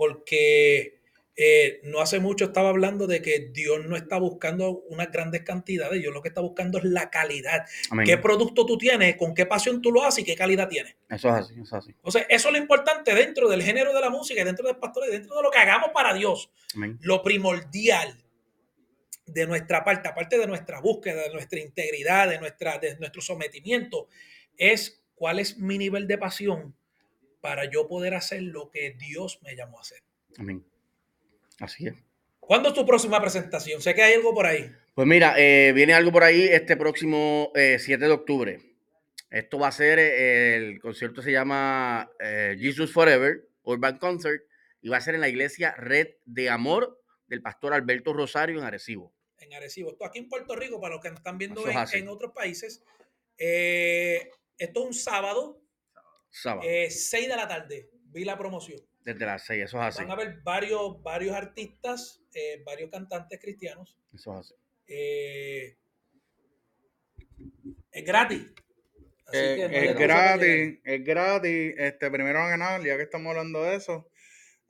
porque 0.00 0.99
eh, 1.42 1.80
no 1.84 2.02
hace 2.02 2.20
mucho 2.20 2.44
estaba 2.44 2.68
hablando 2.68 3.06
de 3.06 3.22
que 3.22 3.48
Dios 3.50 3.86
no 3.86 3.96
está 3.96 4.18
buscando 4.18 4.82
unas 4.90 5.10
grandes 5.10 5.40
cantidades, 5.40 5.98
Dios 5.98 6.12
lo 6.12 6.20
que 6.20 6.28
está 6.28 6.42
buscando 6.42 6.76
es 6.76 6.84
la 6.84 7.08
calidad. 7.08 7.64
Amén. 7.88 8.04
¿Qué 8.04 8.18
producto 8.18 8.66
tú 8.66 8.76
tienes? 8.76 9.16
¿Con 9.16 9.32
qué 9.32 9.46
pasión 9.46 9.80
tú 9.80 9.90
lo 9.90 10.04
haces 10.04 10.18
y 10.18 10.24
qué 10.26 10.36
calidad 10.36 10.68
tienes? 10.68 10.96
Eso 11.08 11.28
es 11.30 11.34
así, 11.34 11.54
eso 11.54 11.62
es 11.62 11.72
así. 11.72 11.90
Entonces, 11.92 12.26
eso 12.28 12.48
es 12.48 12.52
lo 12.52 12.58
importante 12.60 13.14
dentro 13.14 13.48
del 13.48 13.62
género 13.62 13.94
de 13.94 14.02
la 14.02 14.10
música, 14.10 14.44
dentro 14.44 14.66
del 14.66 14.76
pastor, 14.76 15.04
y 15.08 15.12
dentro 15.12 15.34
de 15.34 15.42
lo 15.42 15.50
que 15.50 15.56
hagamos 15.56 15.92
para 15.94 16.12
Dios. 16.12 16.50
Amén. 16.74 16.98
Lo 17.00 17.22
primordial 17.22 18.22
de 19.24 19.46
nuestra 19.46 19.82
parte, 19.82 20.10
aparte 20.10 20.36
de 20.36 20.46
nuestra 20.46 20.82
búsqueda, 20.82 21.22
de 21.22 21.32
nuestra 21.32 21.58
integridad, 21.58 22.28
de, 22.28 22.38
nuestra, 22.38 22.76
de 22.76 22.98
nuestro 22.98 23.22
sometimiento, 23.22 24.08
es 24.58 25.02
cuál 25.14 25.38
es 25.38 25.56
mi 25.56 25.78
nivel 25.78 26.06
de 26.06 26.18
pasión 26.18 26.76
para 27.40 27.64
yo 27.64 27.88
poder 27.88 28.14
hacer 28.14 28.42
lo 28.42 28.70
que 28.70 28.90
Dios 28.90 29.40
me 29.42 29.56
llamó 29.56 29.78
a 29.78 29.80
hacer. 29.80 30.02
Amén. 30.36 30.66
Así 31.60 31.86
es. 31.86 31.94
¿Cuándo 32.40 32.70
es 32.70 32.74
tu 32.74 32.84
próxima 32.84 33.20
presentación? 33.20 33.80
Sé 33.80 33.94
que 33.94 34.02
hay 34.02 34.14
algo 34.14 34.34
por 34.34 34.46
ahí. 34.46 34.68
Pues 34.94 35.06
mira, 35.06 35.34
eh, 35.38 35.72
viene 35.72 35.94
algo 35.94 36.10
por 36.10 36.24
ahí 36.24 36.42
este 36.42 36.76
próximo 36.76 37.52
eh, 37.54 37.78
7 37.78 38.04
de 38.04 38.10
octubre. 38.10 38.58
Esto 39.30 39.60
va 39.60 39.68
a 39.68 39.72
ser, 39.72 40.00
eh, 40.00 40.56
el 40.56 40.80
concierto 40.80 41.22
se 41.22 41.30
llama 41.30 42.10
eh, 42.18 42.56
Jesus 42.58 42.92
Forever, 42.92 43.46
Urban 43.62 43.98
Concert, 43.98 44.42
y 44.82 44.88
va 44.88 44.96
a 44.96 45.00
ser 45.00 45.14
en 45.14 45.20
la 45.20 45.28
iglesia 45.28 45.72
Red 45.76 46.08
de 46.24 46.50
Amor 46.50 47.00
del 47.28 47.40
pastor 47.40 47.72
Alberto 47.72 48.12
Rosario 48.12 48.58
en 48.58 48.64
Arecibo. 48.64 49.14
En 49.38 49.54
Arecibo. 49.54 49.90
Esto 49.92 50.04
aquí 50.04 50.18
en 50.18 50.28
Puerto 50.28 50.56
Rico, 50.56 50.80
para 50.80 50.94
los 50.94 51.02
que 51.02 51.10
nos 51.10 51.18
están 51.18 51.38
viendo 51.38 51.64
en, 51.68 51.76
en 51.92 52.08
otros 52.08 52.32
países, 52.32 52.82
eh, 53.38 54.30
esto 54.58 54.80
es 54.80 54.86
un 54.86 54.94
sábado, 54.94 55.62
Sábado, 56.28 56.68
eh, 56.68 56.90
6 56.90 57.28
de 57.28 57.36
la 57.36 57.46
tarde. 57.46 57.90
Vi 58.06 58.24
la 58.24 58.36
promoción. 58.36 58.80
Desde 59.04 59.26
las 59.26 59.44
6, 59.46 59.64
eso 59.64 59.78
es 59.78 59.86
así. 59.86 60.02
Van 60.02 60.10
a 60.10 60.14
haber 60.14 60.40
varios, 60.42 61.02
varios 61.02 61.34
artistas, 61.34 62.22
eh, 62.34 62.62
varios 62.64 62.90
cantantes 62.90 63.40
cristianos. 63.40 63.98
Eso 64.12 64.32
es 64.32 64.46
así. 64.46 64.54
Eh, 64.86 65.76
es 67.92 68.04
gratis. 68.04 68.46
Así 69.26 69.38
Eh, 69.38 69.56
que 69.56 69.68
no 69.68 69.76
es 69.76 69.96
gratis, 69.96 70.78
es 70.84 71.04
gratis. 71.04 71.74
Este, 71.76 72.10
primero 72.10 72.40
a 72.40 72.48
ganar, 72.48 72.84
ya 72.84 72.96
que 72.96 73.04
estamos 73.04 73.30
hablando 73.30 73.62
de 73.62 73.76
eso, 73.76 74.10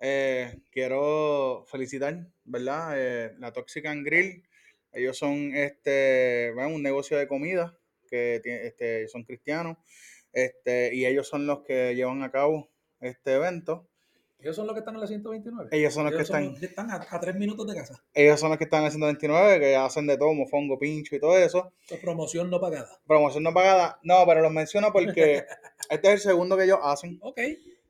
eh, 0.01 0.61
quiero 0.71 1.67
felicitar, 1.69 2.27
¿verdad? 2.45 2.93
Eh, 2.97 3.35
la 3.39 3.53
Toxican 3.53 4.03
Grill. 4.05 4.45
Ellos 4.93 5.19
son 5.19 5.55
este, 5.55 6.53
bueno, 6.55 6.75
un 6.75 6.83
negocio 6.83 7.17
de 7.17 7.29
comida 7.29 7.79
que 8.09 8.41
este, 8.45 9.09
son 9.09 9.25
cristianos. 9.25 9.77
Este, 10.33 10.95
y 10.95 11.07
ellos 11.07 11.29
son 11.29 11.47
los 11.47 11.63
que 11.63 11.95
llevan 11.95 12.23
a 12.23 12.31
cabo 12.31 12.71
este 13.01 13.35
evento. 13.35 13.90
Ellos 14.43 14.57
son 14.57 14.67
los 14.67 14.75
que 14.75 14.81
están 14.81 14.95
en 14.95 15.01
la 15.01 15.07
129. 15.07 15.69
Ellos 15.73 15.93
son 15.93 16.05
los 16.05 16.15
que 16.15 16.25
son 16.25 16.37
están, 16.37 16.51
los 16.51 16.61
que 16.61 16.67
están 16.67 16.91
a, 16.91 17.07
a 17.09 17.21
tres 17.21 17.35
minutos 17.35 17.67
de 17.67 17.75
casa. 17.75 18.03
ellos 18.15 18.41
son 18.41 18.49
los 18.49 18.59
que 18.59 18.65
están 18.65 18.81
en 18.81 18.87
el 18.87 18.93
129, 18.93 19.61
que 19.61 19.77
hacen 19.77 20.07
de 20.07 20.17
todo, 20.17 20.33
mofongo, 20.33 20.79
pincho 20.79 21.15
y 21.15 21.21
todo 21.21 21.37
eso. 21.37 21.73
Promoción 22.01 22.51
no 22.51 22.61
pagada. 22.61 23.01
Promoción 23.07 23.43
no 23.43 23.53
pagada. 23.53 23.99
No, 24.03 24.25
pero 24.27 24.41
los 24.43 24.53
menciono 24.53 24.93
porque 24.93 25.45
este 25.91 26.09
es 26.09 26.15
el 26.15 26.21
segundo 26.21 26.57
que 26.57 26.65
ellos 26.65 26.79
hacen. 26.83 27.19
Ok. 27.23 27.41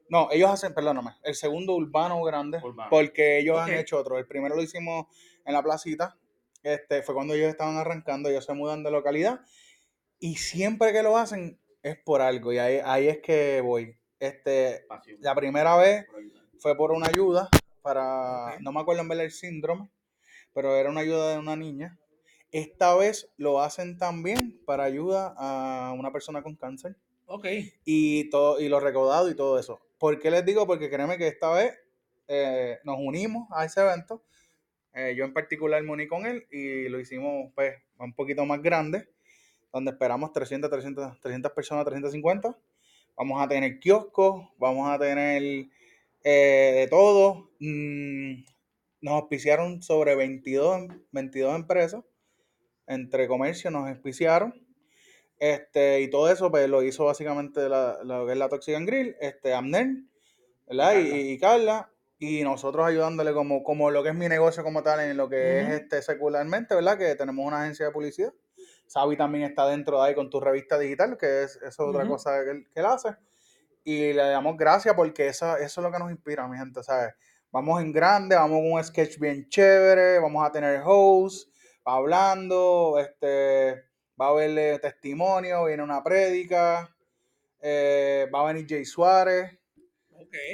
No, 0.09 0.29
ellos 0.33 0.51
hacen, 0.51 0.75
perdóname, 0.75 1.13
el 1.23 1.37
segundo 1.37 1.75
urbano 1.77 2.21
grande, 2.25 2.59
Urbano. 2.63 2.91
porque 2.91 3.39
ellos 3.39 3.59
han 3.61 3.73
hecho 3.75 3.97
otro. 3.97 4.19
El 4.19 4.27
primero 4.27 4.57
lo 4.57 4.63
hicimos 4.63 5.07
en 5.45 5.53
la 5.55 5.63
placita, 5.63 6.17
este, 6.65 7.03
fue 7.03 7.15
cuando 7.15 7.35
ellos 7.35 7.49
estaban 7.49 7.77
arrancando, 7.77 8.29
ellos 8.29 8.45
se 8.45 8.53
mudan 8.53 8.83
de 8.83 8.91
localidad, 8.91 9.41
y 10.19 10.35
siempre 10.35 10.93
que 10.93 11.05
lo 11.05 11.17
hacen 11.17 11.61
es 11.85 11.97
por 11.97 12.23
algo, 12.23 12.53
y 12.53 12.59
ahí, 12.59 12.81
ahí 12.85 13.07
es 13.07 13.19
que 13.19 13.61
voy. 13.61 13.97
Este, 14.19 14.85
la 15.21 15.35
primera 15.37 15.77
vez 15.77 16.07
fue 16.61 16.77
por 16.77 16.93
una 16.93 17.07
ayuda 17.09 17.49
para, 17.83 18.59
no 18.61 18.71
me 18.73 18.81
acuerdo 18.81 19.03
en 19.03 19.09
ver 19.09 19.21
el 19.21 19.31
síndrome, 19.31 19.89
pero 20.53 20.77
era 20.77 20.91
una 20.91 21.01
ayuda 21.01 21.33
de 21.33 21.39
una 21.39 21.57
niña. 21.57 21.99
Esta 22.53 22.95
vez 22.95 23.31
lo 23.37 23.61
hacen 23.63 23.97
también 23.97 24.61
para 24.67 24.85
ayuda 24.85 25.35
a 25.39 25.93
una 25.93 26.13
persona 26.13 26.43
con 26.43 26.57
cáncer 26.57 26.97
Ok. 27.27 27.47
y 27.85 28.29
todo 28.29 28.61
y 28.61 28.69
lo 28.69 28.81
recaudado 28.81 29.31
y 29.31 29.35
todo 29.35 29.59
eso. 29.59 29.81
¿Por 29.99 30.19
qué 30.19 30.31
les 30.31 30.45
digo? 30.45 30.67
Porque 30.67 30.91
créeme 30.91 31.17
que 31.17 31.29
esta 31.29 31.51
vez 31.53 31.79
eh, 32.29 32.79
nos 32.85 32.97
unimos 32.99 33.49
a 33.53 33.65
ese 33.65 33.81
evento. 33.81 34.23
Eh, 34.93 35.15
yo 35.17 35.25
en 35.25 35.33
particular 35.33 35.83
me 35.83 35.93
uní 35.93 36.09
con 36.09 36.27
él 36.27 36.47
y 36.51 36.89
lo 36.89 36.99
hicimos 36.99 37.53
pues 37.55 37.75
un 37.99 38.13
poquito 38.13 38.45
más 38.45 38.61
grande, 38.61 39.09
donde 39.73 39.93
esperamos 39.93 40.33
300, 40.33 40.69
300, 40.69 41.21
300 41.21 41.53
personas, 41.53 41.85
350. 41.85 42.57
Vamos 43.17 43.41
a 43.43 43.47
tener 43.49 43.79
kioscos, 43.79 44.49
vamos 44.59 44.91
a 44.91 44.99
tener 44.99 45.67
eh, 46.25 46.73
de 46.77 46.89
todo. 46.89 47.51
Mm, 47.61 48.45
nos 49.03 49.15
auspiciaron 49.15 49.83
sobre 49.83 50.15
22, 50.15 50.89
22 51.13 51.55
empresas, 51.57 52.05
entre 52.87 53.29
comercio 53.29 53.71
nos 53.71 53.89
auspiciaron. 53.89 54.67
Este, 55.39 56.03
y 56.03 56.11
todo 56.11 56.31
eso, 56.31 56.51
pues 56.51 56.69
lo 56.69 56.83
hizo 56.83 57.07
básicamente 57.07 57.69
la, 57.69 57.99
lo 58.05 58.27
que 58.27 58.33
es 58.33 58.39
la 58.39 58.51
Toxic 58.51 58.79
Grill, 58.85 59.17
este, 59.21 59.55
Amner, 59.55 59.89
¿verdad? 60.69 60.99
Y, 60.99 61.33
y 61.33 61.39
Carla, 61.39 61.91
y 62.19 62.43
nosotros 62.45 62.87
ayudándole 62.87 63.33
como, 63.33 63.65
como 63.65 63.91
lo 63.91 64.03
que 64.03 64.11
es 64.11 64.15
mi 64.15 64.29
negocio 64.29 64.63
como 64.63 64.83
tal, 64.83 65.01
en 65.01 65.17
lo 65.17 65.31
que 65.31 65.61
es 65.61 65.69
este 65.71 66.03
secularmente, 66.03 66.75
¿verdad? 66.75 66.99
Que 66.99 67.15
tenemos 67.15 67.47
una 67.47 67.63
agencia 67.63 67.87
de 67.87 67.93
publicidad. 67.93 68.35
Sabi 68.87 69.17
también 69.17 69.45
está 69.45 69.67
dentro 69.67 70.03
de 70.03 70.09
ahí 70.09 70.15
con 70.15 70.29
tu 70.29 70.39
revista 70.39 70.79
digital, 70.79 71.17
que 71.17 71.45
es, 71.45 71.59
otra 71.79 72.07
cosa 72.07 72.45
que 72.45 72.51
él, 72.51 72.67
que 72.75 72.81
él 72.81 72.87
hace. 72.87 73.17
Y 73.83 74.13
le 74.13 74.23
damos 74.23 74.57
gracias 74.57 74.95
porque 74.95 75.29
eso, 75.29 75.57
eso 75.57 75.81
es 75.81 75.85
lo 75.85 75.93
que 75.93 75.99
nos 75.99 76.11
inspira, 76.11 76.47
mi 76.47 76.59
gente, 76.59 76.83
¿sabes? 76.83 77.15
Vamos 77.51 77.81
en 77.81 77.93
grande, 77.93 78.37
vamos 78.37 78.61
con 78.61 78.73
un 78.73 78.85
sketch 78.85 79.19
bien 79.19 79.49
chévere, 79.49 80.19
vamos 80.19 80.47
a 80.47 80.53
tener 80.53 80.83
hosts 80.85 81.51
hablando, 81.85 82.99
este, 82.99 83.85
va 84.21 84.27
a 84.27 84.29
haber 84.31 84.59
eh, 84.59 84.79
testimonio, 84.79 85.65
viene 85.65 85.83
una 85.83 86.03
prédica, 86.03 86.95
eh, 87.61 88.29
va 88.33 88.43
a 88.43 88.53
venir 88.53 88.67
Jay 88.69 88.85
Suárez, 88.85 89.59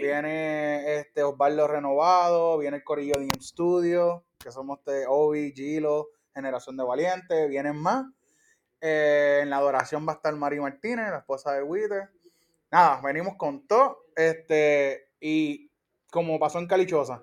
viene 0.00 0.98
este 0.98 1.22
Osvaldo 1.22 1.66
Renovado, 1.66 2.58
viene 2.58 2.78
el 2.78 2.84
Corillo 2.84 3.14
de 3.18 3.24
M 3.24 3.32
Studio, 3.40 4.24
que 4.38 4.50
somos 4.50 4.84
de 4.84 5.04
Obi, 5.08 5.52
Gilo, 5.52 6.08
Generación 6.34 6.76
de 6.76 6.84
Valientes, 6.84 7.48
vienen 7.48 7.76
más. 7.76 8.06
Eh, 8.80 9.40
en 9.42 9.50
la 9.50 9.56
adoración 9.56 10.06
va 10.06 10.12
a 10.12 10.16
estar 10.16 10.34
Mari 10.34 10.60
Martínez, 10.60 11.10
la 11.10 11.18
esposa 11.18 11.52
de 11.52 11.62
Witter. 11.62 12.10
Nada, 12.70 13.00
venimos 13.02 13.36
con 13.36 13.66
todo. 13.66 14.04
Este, 14.16 15.08
y 15.20 15.70
como 16.10 16.38
pasó 16.38 16.58
en 16.58 16.66
Calichosa, 16.66 17.22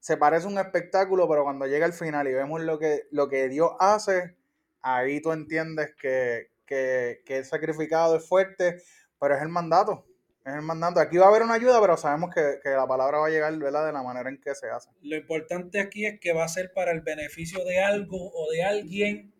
se 0.00 0.16
parece 0.16 0.46
un 0.46 0.58
espectáculo, 0.58 1.28
pero 1.28 1.44
cuando 1.44 1.66
llega 1.66 1.86
al 1.86 1.92
final 1.92 2.28
y 2.28 2.34
vemos 2.34 2.60
lo 2.60 2.78
que, 2.78 3.04
lo 3.10 3.28
que 3.28 3.48
Dios 3.48 3.72
hace, 3.78 4.36
ahí 4.82 5.20
tú 5.22 5.32
entiendes 5.32 5.94
que, 5.98 6.50
que, 6.66 7.22
que 7.24 7.38
el 7.38 7.44
sacrificado 7.44 8.16
es 8.16 8.28
fuerte, 8.28 8.82
pero 9.18 9.34
es 9.34 9.42
el 9.42 9.48
mandato. 9.48 10.06
Es 10.44 10.52
el 10.52 10.60
mandato. 10.60 11.00
Aquí 11.00 11.16
va 11.16 11.26
a 11.26 11.28
haber 11.30 11.42
una 11.42 11.54
ayuda, 11.54 11.80
pero 11.80 11.96
sabemos 11.96 12.34
que, 12.34 12.58
que 12.62 12.68
la 12.68 12.86
palabra 12.86 13.18
va 13.18 13.28
a 13.28 13.30
llegar 13.30 13.56
¿verdad? 13.56 13.86
de 13.86 13.92
la 13.92 14.02
manera 14.02 14.28
en 14.28 14.38
que 14.38 14.54
se 14.54 14.68
hace. 14.68 14.90
Lo 15.00 15.16
importante 15.16 15.80
aquí 15.80 16.04
es 16.04 16.20
que 16.20 16.34
va 16.34 16.44
a 16.44 16.48
ser 16.48 16.72
para 16.74 16.92
el 16.92 17.00
beneficio 17.00 17.64
de 17.64 17.80
algo 17.80 18.30
o 18.30 18.50
de 18.50 18.62
alguien. 18.62 19.32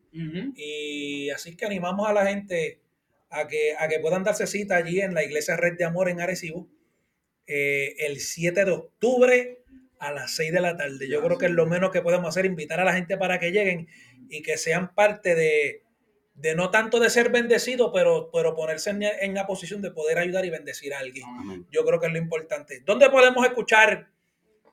Y 0.56 1.28
así 1.30 1.56
que 1.56 1.66
animamos 1.66 2.08
a 2.08 2.12
la 2.12 2.24
gente 2.24 2.83
a 3.34 3.46
que, 3.48 3.74
a 3.78 3.88
que 3.88 3.98
puedan 4.00 4.24
darse 4.24 4.46
cita 4.46 4.76
allí 4.76 5.00
en 5.00 5.14
la 5.14 5.22
Iglesia 5.24 5.56
Red 5.56 5.76
de 5.76 5.84
Amor 5.84 6.08
en 6.08 6.20
Arecibo 6.20 6.68
eh, 7.46 7.94
el 7.98 8.20
7 8.20 8.64
de 8.64 8.70
octubre 8.70 9.64
a 9.98 10.12
las 10.12 10.34
6 10.36 10.52
de 10.52 10.60
la 10.60 10.76
tarde. 10.76 11.08
Yo 11.08 11.22
creo 11.22 11.38
que 11.38 11.46
es 11.46 11.52
lo 11.52 11.66
menos 11.66 11.90
que 11.90 12.02
podemos 12.02 12.28
hacer, 12.28 12.46
invitar 12.46 12.80
a 12.80 12.84
la 12.84 12.94
gente 12.94 13.16
para 13.16 13.38
que 13.38 13.52
lleguen 13.52 13.88
y 14.28 14.42
que 14.42 14.56
sean 14.56 14.94
parte 14.94 15.34
de, 15.34 15.82
de 16.34 16.54
no 16.54 16.70
tanto 16.70 17.00
de 17.00 17.10
ser 17.10 17.30
bendecidos, 17.30 17.90
pero, 17.92 18.30
pero 18.32 18.54
ponerse 18.54 18.90
en, 18.90 19.02
en 19.02 19.34
la 19.34 19.46
posición 19.46 19.82
de 19.82 19.90
poder 19.90 20.18
ayudar 20.18 20.44
y 20.44 20.50
bendecir 20.50 20.94
a 20.94 20.98
alguien. 20.98 21.26
Amén. 21.38 21.66
Yo 21.70 21.84
creo 21.84 22.00
que 22.00 22.06
es 22.06 22.12
lo 22.12 22.18
importante. 22.18 22.82
¿Dónde 22.84 23.08
podemos 23.10 23.46
escuchar 23.46 24.08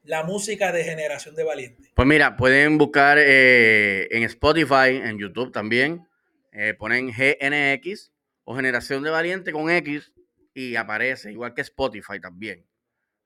la 0.04 0.24
música 0.24 0.72
de 0.72 0.84
Generación 0.84 1.36
de 1.36 1.44
Valientes? 1.44 1.92
Pues 1.94 2.08
mira, 2.08 2.36
pueden 2.36 2.78
buscar 2.78 3.18
eh, 3.20 4.08
en 4.12 4.24
Spotify, 4.24 4.98
en 5.04 5.18
YouTube 5.20 5.52
también. 5.52 6.08
eh, 6.52 6.74
ponen 6.78 7.08
GNX 7.12 8.11
o 8.52 8.56
Generación 8.56 9.02
de 9.02 9.10
Valiente 9.10 9.54
con 9.54 9.70
X 9.70 10.12
y 10.54 10.76
aparece, 10.76 11.32
igual 11.32 11.54
que 11.54 11.62
Spotify 11.62 12.20
también. 12.20 12.68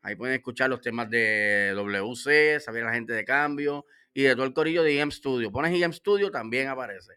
Ahí 0.02 0.16
pueden 0.16 0.36
escuchar 0.36 0.70
los 0.70 0.82
temas 0.82 1.10
de 1.10 1.74
WC, 1.76 2.60
saber 2.60 2.84
la 2.84 2.94
gente 2.94 3.14
de 3.14 3.26
cambio 3.26 3.88
y 4.14 4.22
de 4.22 4.36
todo 4.36 4.46
el 4.46 4.54
corillo 4.54 4.84
de 4.84 5.00
EM 5.00 5.12
Studio. 5.12 5.52
Pones 5.52 5.74
EM 5.82 5.94
Studio, 5.94 6.30
también 6.30 6.68
aparece. 6.68 7.14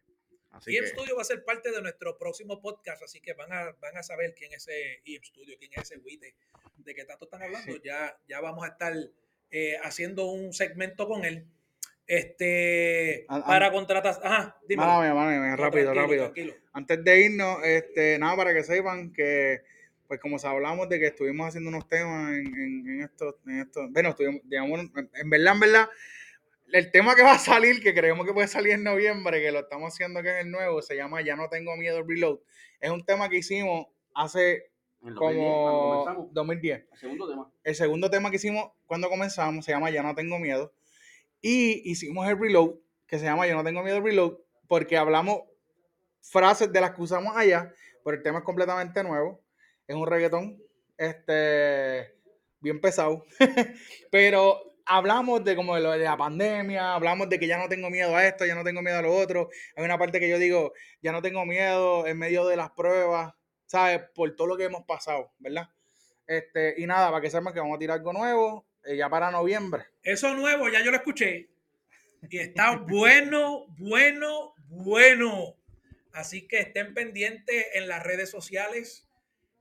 Así 0.50 0.74
EM 0.74 0.84
que, 0.84 0.90
Studio 0.90 1.16
va 1.16 1.20
a 1.20 1.26
ser 1.26 1.44
parte 1.44 1.70
de 1.70 1.82
nuestro 1.82 2.16
próximo 2.16 2.62
podcast, 2.62 3.02
así 3.02 3.20
que 3.20 3.34
van 3.34 3.52
a, 3.52 3.72
van 3.72 3.98
a 3.98 4.02
saber 4.02 4.34
quién 4.34 4.54
es 4.54 4.66
ese 4.66 5.02
EM 5.04 5.22
Studio, 5.22 5.56
quién 5.58 5.72
es 5.74 5.82
ese 5.82 5.98
Wite, 5.98 6.34
de 6.78 6.94
qué 6.94 7.04
tanto 7.04 7.26
están 7.26 7.42
hablando. 7.42 7.74
Sí. 7.74 7.80
Ya, 7.84 8.18
ya 8.26 8.40
vamos 8.40 8.64
a 8.64 8.68
estar 8.68 8.94
eh, 9.50 9.76
haciendo 9.82 10.30
un 10.30 10.54
segmento 10.54 11.06
con 11.06 11.26
él. 11.26 11.46
Este, 12.08 13.26
An- 13.28 13.44
para 13.44 13.70
contratar. 13.70 14.18
Ajá, 14.24 14.58
dime. 14.66 14.82
Mala 14.82 15.02
mía, 15.02 15.14
mala 15.14 15.40
mía, 15.40 15.56
rápido, 15.56 15.92
rápido. 15.92 16.32
Antes 16.72 17.04
de 17.04 17.20
irnos, 17.20 17.58
este, 17.64 18.18
nada, 18.18 18.34
para 18.34 18.54
que 18.54 18.64
sepan 18.64 19.12
que, 19.12 19.60
pues 20.06 20.18
como 20.18 20.38
hablamos 20.42 20.88
de 20.88 20.98
que 20.98 21.08
estuvimos 21.08 21.48
haciendo 21.48 21.68
unos 21.68 21.86
temas 21.86 22.32
en, 22.32 22.46
en, 22.46 22.88
en 22.88 23.00
estos, 23.02 23.34
en 23.46 23.60
estos, 23.60 23.92
bueno, 23.92 24.08
estuvimos, 24.08 24.40
digamos, 24.44 24.80
en, 24.80 25.30
verdad, 25.30 25.52
en 25.54 25.60
verdad, 25.60 25.88
el 26.72 26.90
tema 26.90 27.14
que 27.14 27.22
va 27.22 27.32
a 27.32 27.38
salir, 27.38 27.82
que 27.82 27.94
creemos 27.94 28.26
que 28.26 28.32
puede 28.32 28.48
salir 28.48 28.72
en 28.72 28.84
noviembre, 28.84 29.42
que 29.42 29.52
lo 29.52 29.60
estamos 29.60 29.92
haciendo 29.92 30.20
aquí 30.20 30.30
en 30.30 30.36
el 30.38 30.50
nuevo, 30.50 30.80
se 30.80 30.96
llama 30.96 31.20
Ya 31.20 31.36
no 31.36 31.48
tengo 31.50 31.76
miedo 31.76 32.02
reload. 32.02 32.38
Es 32.80 32.90
un 32.90 33.04
tema 33.04 33.28
que 33.28 33.36
hicimos 33.36 33.86
hace 34.14 34.70
2010, 35.00 35.18
como 35.18 35.90
comenzamos, 36.04 36.32
2010. 36.34 36.86
el 36.90 36.98
segundo 36.98 37.28
tema. 37.28 37.50
El 37.64 37.74
segundo 37.74 38.10
tema 38.10 38.30
que 38.30 38.36
hicimos 38.36 38.70
cuando 38.86 39.10
comenzamos 39.10 39.64
se 39.64 39.72
llama 39.72 39.90
Ya 39.90 40.02
no 40.02 40.14
tengo 40.14 40.38
miedo. 40.38 40.72
Y 41.40 41.90
hicimos 41.90 42.28
el 42.28 42.38
reload, 42.38 42.74
que 43.06 43.18
se 43.18 43.24
llama 43.24 43.46
Ya 43.46 43.54
no 43.54 43.64
tengo 43.64 43.82
miedo 43.82 44.00
reload, 44.00 44.38
porque 44.66 44.96
hablamos 44.96 45.42
frases 46.20 46.72
de 46.72 46.80
las 46.80 46.92
que 46.92 47.02
usamos 47.02 47.36
allá, 47.36 47.72
pero 48.04 48.16
el 48.16 48.22
tema 48.22 48.38
es 48.38 48.44
completamente 48.44 49.02
nuevo. 49.02 49.42
Es 49.86 49.96
un 49.96 50.06
reggaetón, 50.06 50.62
este, 50.96 52.14
bien 52.60 52.80
pesado. 52.80 53.24
pero 54.10 54.74
hablamos 54.84 55.44
de 55.44 55.54
como 55.56 55.74
de, 55.74 55.80
lo 55.80 55.92
de 55.92 55.98
la 55.98 56.16
pandemia, 56.16 56.94
hablamos 56.94 57.28
de 57.28 57.38
que 57.38 57.46
ya 57.46 57.58
no 57.58 57.68
tengo 57.68 57.90
miedo 57.90 58.16
a 58.16 58.26
esto, 58.26 58.44
ya 58.46 58.54
no 58.54 58.64
tengo 58.64 58.82
miedo 58.82 58.98
a 58.98 59.02
lo 59.02 59.14
otro. 59.14 59.48
Hay 59.76 59.84
una 59.84 59.98
parte 59.98 60.20
que 60.20 60.28
yo 60.28 60.38
digo, 60.38 60.72
ya 61.02 61.12
no 61.12 61.22
tengo 61.22 61.44
miedo 61.44 62.06
en 62.06 62.18
medio 62.18 62.46
de 62.46 62.56
las 62.56 62.70
pruebas, 62.70 63.34
¿sabes? 63.66 64.02
Por 64.14 64.34
todo 64.36 64.48
lo 64.48 64.56
que 64.56 64.64
hemos 64.64 64.84
pasado, 64.84 65.32
¿verdad? 65.38 65.68
Este, 66.26 66.74
y 66.78 66.86
nada, 66.86 67.10
para 67.10 67.22
que 67.22 67.30
sepan 67.30 67.54
que 67.54 67.60
vamos 67.60 67.76
a 67.76 67.78
tirar 67.78 67.98
algo 67.98 68.12
nuevo. 68.12 68.67
Eh, 68.88 68.96
ya 68.96 69.08
para 69.10 69.30
noviembre. 69.30 69.84
Eso 70.02 70.34
nuevo, 70.34 70.70
ya 70.70 70.82
yo 70.82 70.90
lo 70.90 70.96
escuché. 70.96 71.50
Y 72.30 72.38
está 72.38 72.76
bueno, 72.76 73.66
bueno, 73.78 74.54
bueno. 74.68 75.56
Así 76.12 76.48
que 76.48 76.60
estén 76.60 76.94
pendientes 76.94 77.66
en 77.74 77.86
las 77.86 78.02
redes 78.02 78.30
sociales. 78.30 79.04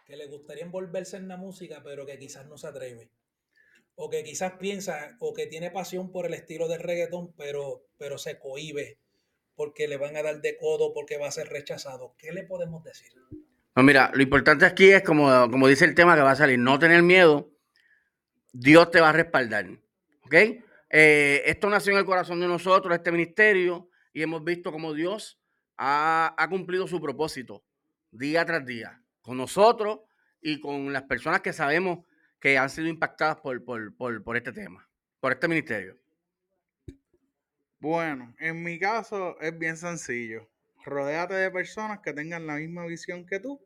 que 0.05 0.17
le 0.17 0.27
gustaría 0.27 0.65
envolverse 0.65 1.17
en 1.17 1.27
la 1.27 1.37
música, 1.37 1.81
pero 1.83 2.05
que 2.05 2.17
quizás 2.17 2.47
no 2.47 2.57
se 2.57 2.67
atreve? 2.67 3.11
O 3.95 4.09
que 4.09 4.23
quizás 4.23 4.53
piensa 4.53 5.17
o 5.19 5.33
que 5.33 5.47
tiene 5.47 5.71
pasión 5.71 6.11
por 6.11 6.25
el 6.25 6.33
estilo 6.33 6.67
del 6.67 6.79
reggaetón, 6.79 7.33
pero, 7.33 7.85
pero 7.97 8.17
se 8.17 8.39
cohíbe 8.39 8.99
porque 9.59 9.89
le 9.89 9.97
van 9.97 10.15
a 10.15 10.23
dar 10.23 10.39
de 10.39 10.57
codo, 10.57 10.93
porque 10.93 11.17
va 11.17 11.27
a 11.27 11.31
ser 11.31 11.49
rechazado. 11.49 12.15
¿Qué 12.17 12.31
le 12.31 12.43
podemos 12.43 12.81
decir? 12.81 13.11
Mira, 13.83 14.11
lo 14.13 14.21
importante 14.21 14.65
aquí 14.65 14.89
es, 14.89 15.03
como, 15.03 15.49
como 15.49 15.67
dice 15.67 15.85
el 15.85 15.95
tema 15.95 16.15
que 16.15 16.21
va 16.21 16.31
a 16.31 16.35
salir, 16.35 16.59
no 16.59 16.79
tener 16.79 17.03
miedo. 17.03 17.51
Dios 18.51 18.91
te 18.91 18.99
va 19.01 19.09
a 19.09 19.13
respaldar. 19.13 19.67
¿Ok? 20.21 20.33
Eh, 20.89 21.43
esto 21.45 21.69
nació 21.69 21.93
en 21.93 21.99
el 21.99 22.05
corazón 22.05 22.39
de 22.39 22.47
nosotros, 22.47 22.95
este 22.95 23.11
ministerio, 23.11 23.89
y 24.11 24.21
hemos 24.21 24.43
visto 24.43 24.71
cómo 24.71 24.93
Dios 24.93 25.39
ha, 25.77 26.33
ha, 26.37 26.49
cumplido 26.49 26.87
su 26.87 26.99
propósito 26.99 27.63
día 28.11 28.43
tras 28.45 28.65
día, 28.65 29.01
con 29.21 29.37
nosotros 29.37 29.99
y 30.41 30.59
con 30.59 30.91
las 30.91 31.03
personas 31.03 31.41
que 31.41 31.53
sabemos 31.53 32.05
que 32.39 32.57
han 32.57 32.69
sido 32.69 32.87
impactadas 32.87 33.37
por, 33.37 33.63
por, 33.63 33.95
por, 33.95 34.23
por 34.23 34.37
este 34.37 34.51
tema, 34.51 34.87
por 35.19 35.31
este 35.31 35.47
ministerio. 35.47 35.97
Bueno, 37.79 38.33
en 38.39 38.63
mi 38.63 38.79
caso 38.79 39.39
es 39.39 39.57
bien 39.57 39.77
sencillo. 39.77 40.49
Rodéate 40.85 41.35
de 41.35 41.51
personas 41.51 41.99
que 41.99 42.13
tengan 42.13 42.47
la 42.47 42.55
misma 42.55 42.85
visión 42.85 43.25
que 43.25 43.39
tú. 43.39 43.59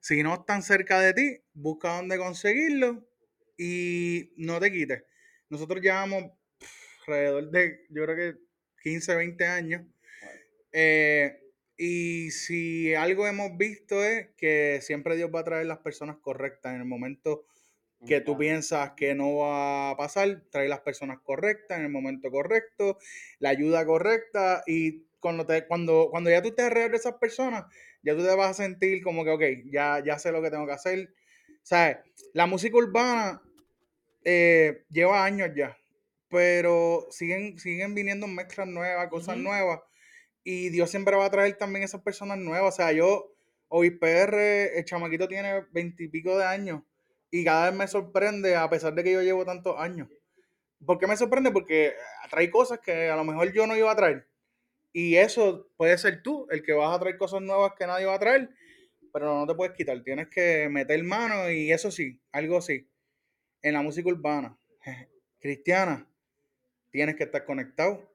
Si 0.00 0.22
no 0.22 0.34
están 0.34 0.62
cerca 0.62 1.00
de 1.00 1.14
ti, 1.14 1.40
busca 1.54 1.96
dónde 1.96 2.18
conseguirlo 2.18 3.06
y 3.56 4.32
no 4.36 4.60
te 4.60 4.70
quites. 4.70 5.04
Nosotros 5.48 5.80
llevamos 5.80 6.32
alrededor 7.06 7.50
de, 7.50 7.86
yo 7.90 8.04
creo 8.04 8.16
que 8.16 8.38
15, 8.82 9.14
20 9.14 9.46
años. 9.46 9.82
Eh, 10.72 11.40
y 11.76 12.30
si 12.30 12.94
algo 12.94 13.26
hemos 13.26 13.56
visto 13.56 14.04
es 14.04 14.28
que 14.36 14.80
siempre 14.82 15.16
Dios 15.16 15.30
va 15.34 15.40
a 15.40 15.44
traer 15.44 15.66
las 15.66 15.78
personas 15.78 16.16
correctas 16.18 16.74
en 16.74 16.80
el 16.80 16.86
momento 16.86 17.46
que 18.06 18.20
tú 18.20 18.36
piensas 18.36 18.92
que 18.96 19.14
no 19.14 19.36
va 19.36 19.90
a 19.90 19.96
pasar, 19.96 20.42
trae 20.50 20.68
las 20.68 20.80
personas 20.80 21.18
correctas 21.22 21.78
en 21.78 21.86
el 21.86 21.90
momento 21.90 22.30
correcto, 22.30 22.98
la 23.38 23.48
ayuda 23.48 23.84
correcta 23.86 24.62
y 24.66 25.04
cuando, 25.24 25.46
te, 25.46 25.66
cuando, 25.66 26.08
cuando 26.10 26.28
ya 26.28 26.42
tú 26.42 26.48
estés 26.48 26.66
alrededor 26.66 26.90
de 26.90 26.98
esas 26.98 27.14
personas, 27.14 27.64
ya 28.02 28.14
tú 28.14 28.22
te 28.22 28.36
vas 28.36 28.50
a 28.50 28.62
sentir 28.62 29.02
como 29.02 29.24
que, 29.24 29.30
ok, 29.30 29.42
ya, 29.72 30.02
ya 30.04 30.18
sé 30.18 30.30
lo 30.30 30.42
que 30.42 30.50
tengo 30.50 30.66
que 30.66 30.74
hacer. 30.74 31.14
¿Sabes? 31.62 31.96
La 32.34 32.44
música 32.44 32.76
urbana 32.76 33.40
eh, 34.22 34.84
lleva 34.90 35.24
años 35.24 35.48
ya, 35.56 35.78
pero 36.28 37.06
siguen, 37.08 37.58
siguen 37.58 37.94
viniendo 37.94 38.26
mezclas 38.26 38.68
nuevas, 38.68 39.08
cosas 39.08 39.38
nuevas, 39.38 39.80
y 40.42 40.68
Dios 40.68 40.90
siempre 40.90 41.16
va 41.16 41.24
a 41.24 41.30
traer 41.30 41.56
también 41.56 41.84
esas 41.84 42.02
personas 42.02 42.36
nuevas. 42.36 42.74
O 42.74 42.76
sea, 42.76 42.92
yo, 42.92 43.34
hoy 43.68 43.92
PR, 43.92 44.78
el 44.78 44.84
chamaquito 44.84 45.26
tiene 45.26 45.64
veintipico 45.72 46.36
de 46.36 46.44
años, 46.44 46.82
y 47.30 47.44
cada 47.44 47.70
vez 47.70 47.78
me 47.78 47.88
sorprende, 47.88 48.56
a 48.56 48.68
pesar 48.68 48.94
de 48.94 49.02
que 49.02 49.12
yo 49.12 49.22
llevo 49.22 49.46
tantos 49.46 49.74
años. 49.78 50.08
¿Por 50.84 50.98
qué 50.98 51.06
me 51.06 51.16
sorprende? 51.16 51.50
Porque 51.50 51.94
trae 52.28 52.50
cosas 52.50 52.80
que 52.80 53.08
a 53.08 53.16
lo 53.16 53.24
mejor 53.24 53.50
yo 53.54 53.66
no 53.66 53.74
iba 53.74 53.90
a 53.90 53.96
traer. 53.96 54.28
Y 54.96 55.16
eso 55.16 55.68
puede 55.76 55.98
ser 55.98 56.22
tú, 56.22 56.46
el 56.52 56.62
que 56.62 56.72
vas 56.72 56.94
a 56.94 57.00
traer 57.00 57.18
cosas 57.18 57.42
nuevas 57.42 57.72
que 57.76 57.84
nadie 57.84 58.06
va 58.06 58.14
a 58.14 58.18
traer, 58.20 58.48
pero 59.12 59.36
no 59.36 59.44
te 59.44 59.56
puedes 59.56 59.74
quitar. 59.76 60.00
Tienes 60.04 60.28
que 60.28 60.68
meter 60.70 61.02
mano 61.02 61.50
y 61.50 61.72
eso 61.72 61.90
sí, 61.90 62.20
algo 62.30 62.62
sí. 62.62 62.88
En 63.60 63.74
la 63.74 63.82
música 63.82 64.08
urbana, 64.08 64.56
cristiana, 65.40 66.08
tienes 66.92 67.16
que 67.16 67.24
estar 67.24 67.44
conectado. 67.44 68.08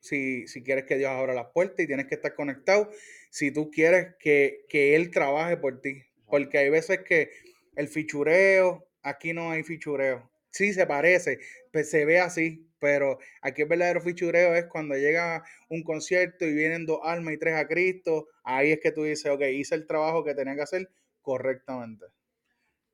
Si, 0.00 0.48
si 0.48 0.64
quieres 0.64 0.86
que 0.86 0.98
Dios 0.98 1.12
abra 1.12 1.34
las 1.34 1.52
puertas 1.54 1.84
y 1.84 1.86
tienes 1.86 2.06
que 2.06 2.16
estar 2.16 2.34
conectado 2.34 2.90
si 3.30 3.52
tú 3.52 3.70
quieres 3.70 4.16
que, 4.18 4.66
que 4.68 4.96
Él 4.96 5.12
trabaje 5.12 5.56
por 5.56 5.80
ti. 5.80 6.02
Porque 6.26 6.58
hay 6.58 6.68
veces 6.68 6.98
que 7.04 7.30
el 7.76 7.86
fichureo, 7.86 8.88
aquí 9.02 9.32
no 9.32 9.52
hay 9.52 9.62
fichureo. 9.62 10.28
Sí, 10.54 10.72
se 10.72 10.86
parece, 10.86 11.40
pues 11.72 11.90
se 11.90 12.04
ve 12.04 12.20
así, 12.20 12.64
pero 12.78 13.18
aquí 13.42 13.62
el 13.62 13.68
verdadero 13.68 14.00
fichureo 14.00 14.54
es 14.54 14.66
cuando 14.66 14.94
llega 14.94 15.42
un 15.68 15.82
concierto 15.82 16.44
y 16.44 16.54
vienen 16.54 16.86
dos 16.86 17.00
almas 17.02 17.34
y 17.34 17.38
tres 17.38 17.56
a 17.56 17.66
Cristo. 17.66 18.28
Ahí 18.44 18.70
es 18.70 18.78
que 18.80 18.92
tú 18.92 19.02
dices, 19.02 19.32
ok, 19.32 19.40
hice 19.52 19.74
el 19.74 19.84
trabajo 19.84 20.22
que 20.22 20.32
tenía 20.32 20.54
que 20.54 20.62
hacer 20.62 20.88
correctamente. 21.22 22.06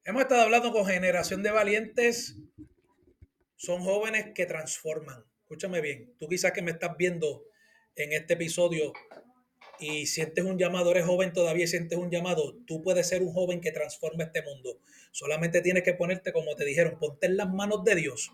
Hemos 0.04 0.22
estado 0.22 0.40
hablando 0.40 0.72
con 0.72 0.86
Generación 0.86 1.42
de 1.42 1.50
Valientes. 1.50 2.34
Son 3.56 3.82
jóvenes 3.82 4.28
que 4.34 4.46
transforman. 4.46 5.22
Escúchame 5.42 5.82
bien, 5.82 6.14
tú 6.18 6.28
quizás 6.28 6.52
que 6.52 6.62
me 6.62 6.70
estás 6.70 6.96
viendo 6.96 7.44
en 7.94 8.14
este 8.14 8.32
episodio 8.34 8.94
y 9.80 10.06
sientes 10.06 10.44
un 10.44 10.58
llamado, 10.58 10.90
eres 10.90 11.06
joven 11.06 11.32
todavía 11.32 11.64
y 11.64 11.68
sientes 11.68 11.98
un 11.98 12.10
llamado, 12.10 12.56
tú 12.66 12.82
puedes 12.82 13.08
ser 13.08 13.22
un 13.22 13.32
joven 13.32 13.60
que 13.60 13.72
transforme 13.72 14.24
este 14.24 14.42
mundo. 14.42 14.78
Solamente 15.10 15.60
tienes 15.62 15.82
que 15.82 15.94
ponerte, 15.94 16.32
como 16.32 16.54
te 16.54 16.64
dijeron, 16.64 16.98
ponte 16.98 17.26
en 17.26 17.36
las 17.36 17.48
manos 17.50 17.84
de 17.84 17.94
Dios, 17.94 18.32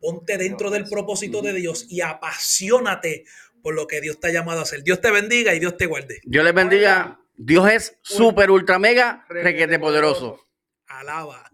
ponte 0.00 0.36
dentro 0.36 0.70
del 0.70 0.84
propósito 0.84 1.42
de 1.42 1.52
Dios 1.52 1.86
y 1.88 2.00
apasionate 2.00 3.24
por 3.62 3.74
lo 3.74 3.86
que 3.86 4.00
Dios 4.00 4.20
te 4.20 4.28
ha 4.28 4.32
llamado 4.32 4.60
a 4.60 4.62
hacer. 4.62 4.82
Dios 4.82 5.00
te 5.00 5.10
bendiga 5.10 5.54
y 5.54 5.60
Dios 5.60 5.76
te 5.76 5.86
guarde. 5.86 6.20
Dios 6.24 6.44
les 6.44 6.54
bendiga. 6.54 7.20
Dios 7.36 7.70
es 7.70 7.98
súper, 8.02 8.50
ultra, 8.50 8.78
mega, 8.78 9.24
requete 9.28 9.78
poderoso. 9.78 10.48
Alaba. 10.86 11.50